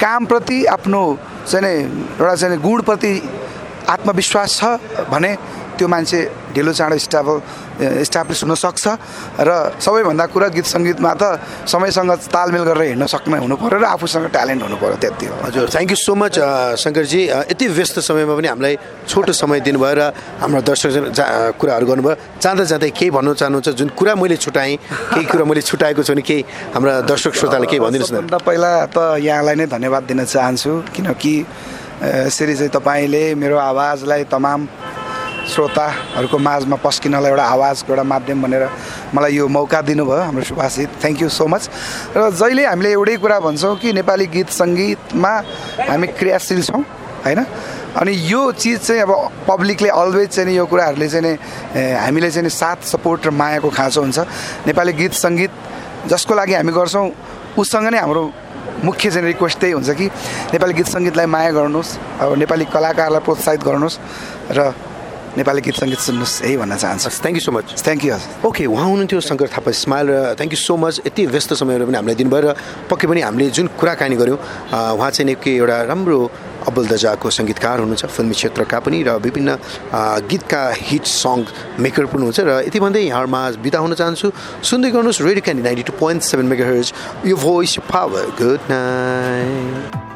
कामप्रति 0.00 0.64
आफ्नो 0.66 1.02
चाहिँ 1.46 1.80
एउटा 2.16 2.34
चाहिँ 2.34 2.58
गुणप्रति 2.60 3.12
आत्मविश्वास 3.88 4.50
छ 4.58 4.64
भने 5.10 5.36
त्यो 5.78 5.86
मान्छे 5.88 6.18
ढिलो 6.54 6.72
चाँडो 6.72 6.96
स्टाबल 6.98 7.36
इस्टाब्लिस 8.06 8.40
हुनसक्छ 8.44 8.84
र 9.42 9.50
सबैभन्दा 9.82 10.24
कुरा 10.30 10.48
गीत 10.54 10.66
सङ्गीतमा 10.74 11.12
त 11.18 11.22
समयसँग 11.66 12.12
तालमेल 12.30 12.62
गरेर 12.70 12.82
हिँड्न 12.94 13.06
सक्ने 13.10 13.36
हुनु 13.42 13.54
पऱ्यो 13.58 13.78
र 13.82 13.84
आफूसँग 13.94 14.26
ट्यालेन्ट 14.30 14.62
हुनु 14.62 14.76
पऱ्यो 14.78 14.96
त्यति 15.02 15.26
हो। 15.26 15.34
हजुर 15.46 15.66
थ्याङ्क 15.74 15.90
यू 15.90 15.98
सो 15.98 16.14
मच 16.14 16.34
शङ्करजी। 16.78 17.20
यति 17.50 17.66
व्यस्त 17.74 17.98
समयमा 18.06 18.34
पनि 18.38 18.48
हामीलाई 18.54 18.74
छोटो 19.10 19.32
समय 19.34 19.60
दिनुभयो 19.66 19.94
र 19.98 20.02
हाम्रो 20.40 20.60
दर्शक 20.62 20.90
जा 21.10 21.26
कुराहरू 21.58 21.86
गर्नुभयो। 21.90 22.14
जाँदा 22.38 22.64
जाँदै 22.70 22.90
केही 22.94 23.10
भन्नु 23.10 23.34
चाहनुहुन्छ 23.34 23.68
जुन 23.74 23.88
कुरा 23.98 24.14
मैले 24.14 24.36
छुट्याएँ 24.38 24.76
केही 25.14 25.26
कुरा 25.26 25.44
मैले 25.44 25.62
छुट्याएको 25.66 26.02
छु 26.06 26.12
भने 26.14 26.22
केही 26.22 26.40
हाम्रा 26.74 26.92
दर्शक 27.10 27.32
श्रोतालाई 27.34 27.66
केही 27.66 27.80
भनिदिनुहोस् 27.82 28.30
न। 28.30 28.38
पहिला 28.46 28.70
त 28.94 29.18
यहाँलाई 29.18 29.54
नै 29.58 29.66
धन्यवाद 29.66 30.02
दिन 30.06 30.24
चाहन्छु 30.24 30.72
किनकि 30.94 31.34
यसरी 32.04 32.54
चाहिँ 32.54 32.70
तपाईँले 32.70 33.24
मेरो 33.34 33.56
आवाजलाई 33.58 34.24
तमाम 34.30 34.60
श्रोताहरूको 35.44 36.38
माझमा 36.38 36.76
पस्किनलाई 36.80 37.30
एउटा 37.30 37.44
आवाजको 37.44 37.92
एउटा 37.92 38.02
माध्यम 38.02 38.42
भनेर 38.42 38.64
मलाई 39.14 39.32
यो 39.34 39.48
मौका 39.48 39.80
दिनुभयो 39.84 40.22
हाम्रो 40.24 40.44
Subhashit 40.44 40.90
thank 41.02 41.22
you 41.22 41.28
so 41.28 41.46
much 41.46 41.68
र 42.16 42.30
जहिले 42.32 42.64
हामीले 42.66 42.90
एउटै 42.92 43.16
कुरा 43.20 43.38
भन्छौँ 43.44 43.76
कि 43.76 43.92
नेपाली 43.92 44.26
गीत 44.32 44.48
सङ्गीतमा 44.50 45.32
हामी 45.88 46.06
क्रियाशील 46.18 46.62
छौँ 46.62 46.82
होइन? 47.24 47.40
अनि 48.00 48.12
यो 48.30 48.40
चिज 48.52 48.78
चाहिँ 48.80 49.02
अब 49.02 49.12
पब्लिकले 49.48 49.88
अलवेज 49.88 50.28
चाहिँ 50.28 50.56
यो 50.56 50.64
कुराहरूले 50.66 51.08
चाहिँ 51.08 51.36
हामीले 51.96 52.30
चाहिँ 52.30 52.48
साथ 52.48 52.88
सपोर्ट 52.88 53.26
र 53.26 53.30
मायाको 53.30 53.70
खाँचो 53.70 54.00
हुन्छ। 54.00 54.18
नेपाली 54.66 54.92
गीत 54.92 55.12
सङ्गीत 55.12 55.52
जसको 56.08 56.34
लागि 56.34 56.54
हामी 56.54 56.72
गर्छौँ 56.72 57.06
उसँग 57.58 57.86
नै 57.92 57.98
हाम्रो 57.98 58.22
मुख्य 58.84 59.10
चाहिँ 59.10 59.26
रिक्वेस्ट 59.26 59.58
त्यही 59.60 59.72
हुन्छ 59.72 59.90
कि 59.90 60.06
नेपाली 60.52 60.72
गीत 60.74 60.88
सङ्गीतलाई 60.88 61.26
माया 61.26 61.50
गर्नुहोस् 61.52 61.96
अब 62.20 62.34
नेपाली 62.42 62.64
कलाकारलाई 62.74 63.22
प्रोत्साहित 63.24 63.62
गर्नुहोस् 63.62 63.98
र 64.50 64.72
नेपाली 65.34 65.60
गीत 65.66 65.74
सङ्गीत 65.74 65.98
सुन्नुहोस् 65.98 66.42
यही 66.46 66.56
भन्न 66.62 66.76
चाहन्छु। 66.78 67.10
Thank 67.10 67.36
you 67.36 67.42
so 67.42 67.52
much 67.52 67.66
thank 67.82 68.04
you 68.06 68.14
okay 68.46 68.64
उहाँ 68.70 68.86
हुनुहुन्थ्यो 68.86 69.20
शङ्कर 69.20 69.48
थापा 69.50 69.70
स्माइल 69.82 70.06
र 70.06 70.38
थ्याङ्क 70.38 70.52
यू 70.54 70.60
सो 70.62 70.74
मच 70.78 70.94
यति 71.10 71.22
व्यस्त 71.26 71.58
समयहरू 71.58 71.90
पनि 71.90 71.96
हामीलाई 71.98 72.16
दिनुभयो 72.22 72.40
र 72.46 72.54
पक्कै 72.86 73.06
पनि 73.10 73.20
हामीले 73.26 73.50
जुन 73.50 73.66
कुराकानी 73.74 74.14
गऱ्यौँ 74.14 74.38
उहाँ 74.94 75.10
चाहिँ 75.10 75.26
निकै 75.26 75.52
एउटा 75.58 75.76
राम्रो 75.90 76.18
अब्बल 76.70 76.84
दजाको 76.86 77.26
सङ्गीतकार 77.34 77.76
हुनुहुन्छ 77.82 78.04
फिल्मी 78.14 78.34
क्षेत्रका 78.38 78.78
पनि 78.86 79.02
र 79.02 79.18
विभिन्न 79.26 79.50
गीतका 80.30 80.62
हिट 80.86 81.04
सङ 81.18 81.38
मेकर 81.82 82.06
पनि 82.14 82.22
हुनुहुन्छ 82.22 82.40
र 82.46 82.50
यति 82.70 82.78
भन्दै 82.78 83.02
यहाँमा 83.10 83.42
बिदा 83.58 83.78
हुन 83.82 83.94
चाहन्छु। 83.98 84.30
सुन्दै 84.70 84.90
गर्नुहोस् 84.94 85.20
radio 85.26 85.44
Candy 85.44 85.62
ninety 85.66 85.84
two 85.90 85.92
point 85.98 86.22
seven 86.30 86.46
mega 86.46 86.64
hertz 86.70 86.88
यो 87.26 87.36
भोइस 87.36 87.78
पावर 87.90 88.26
गुड 88.38 88.60
नाइट 88.70 90.13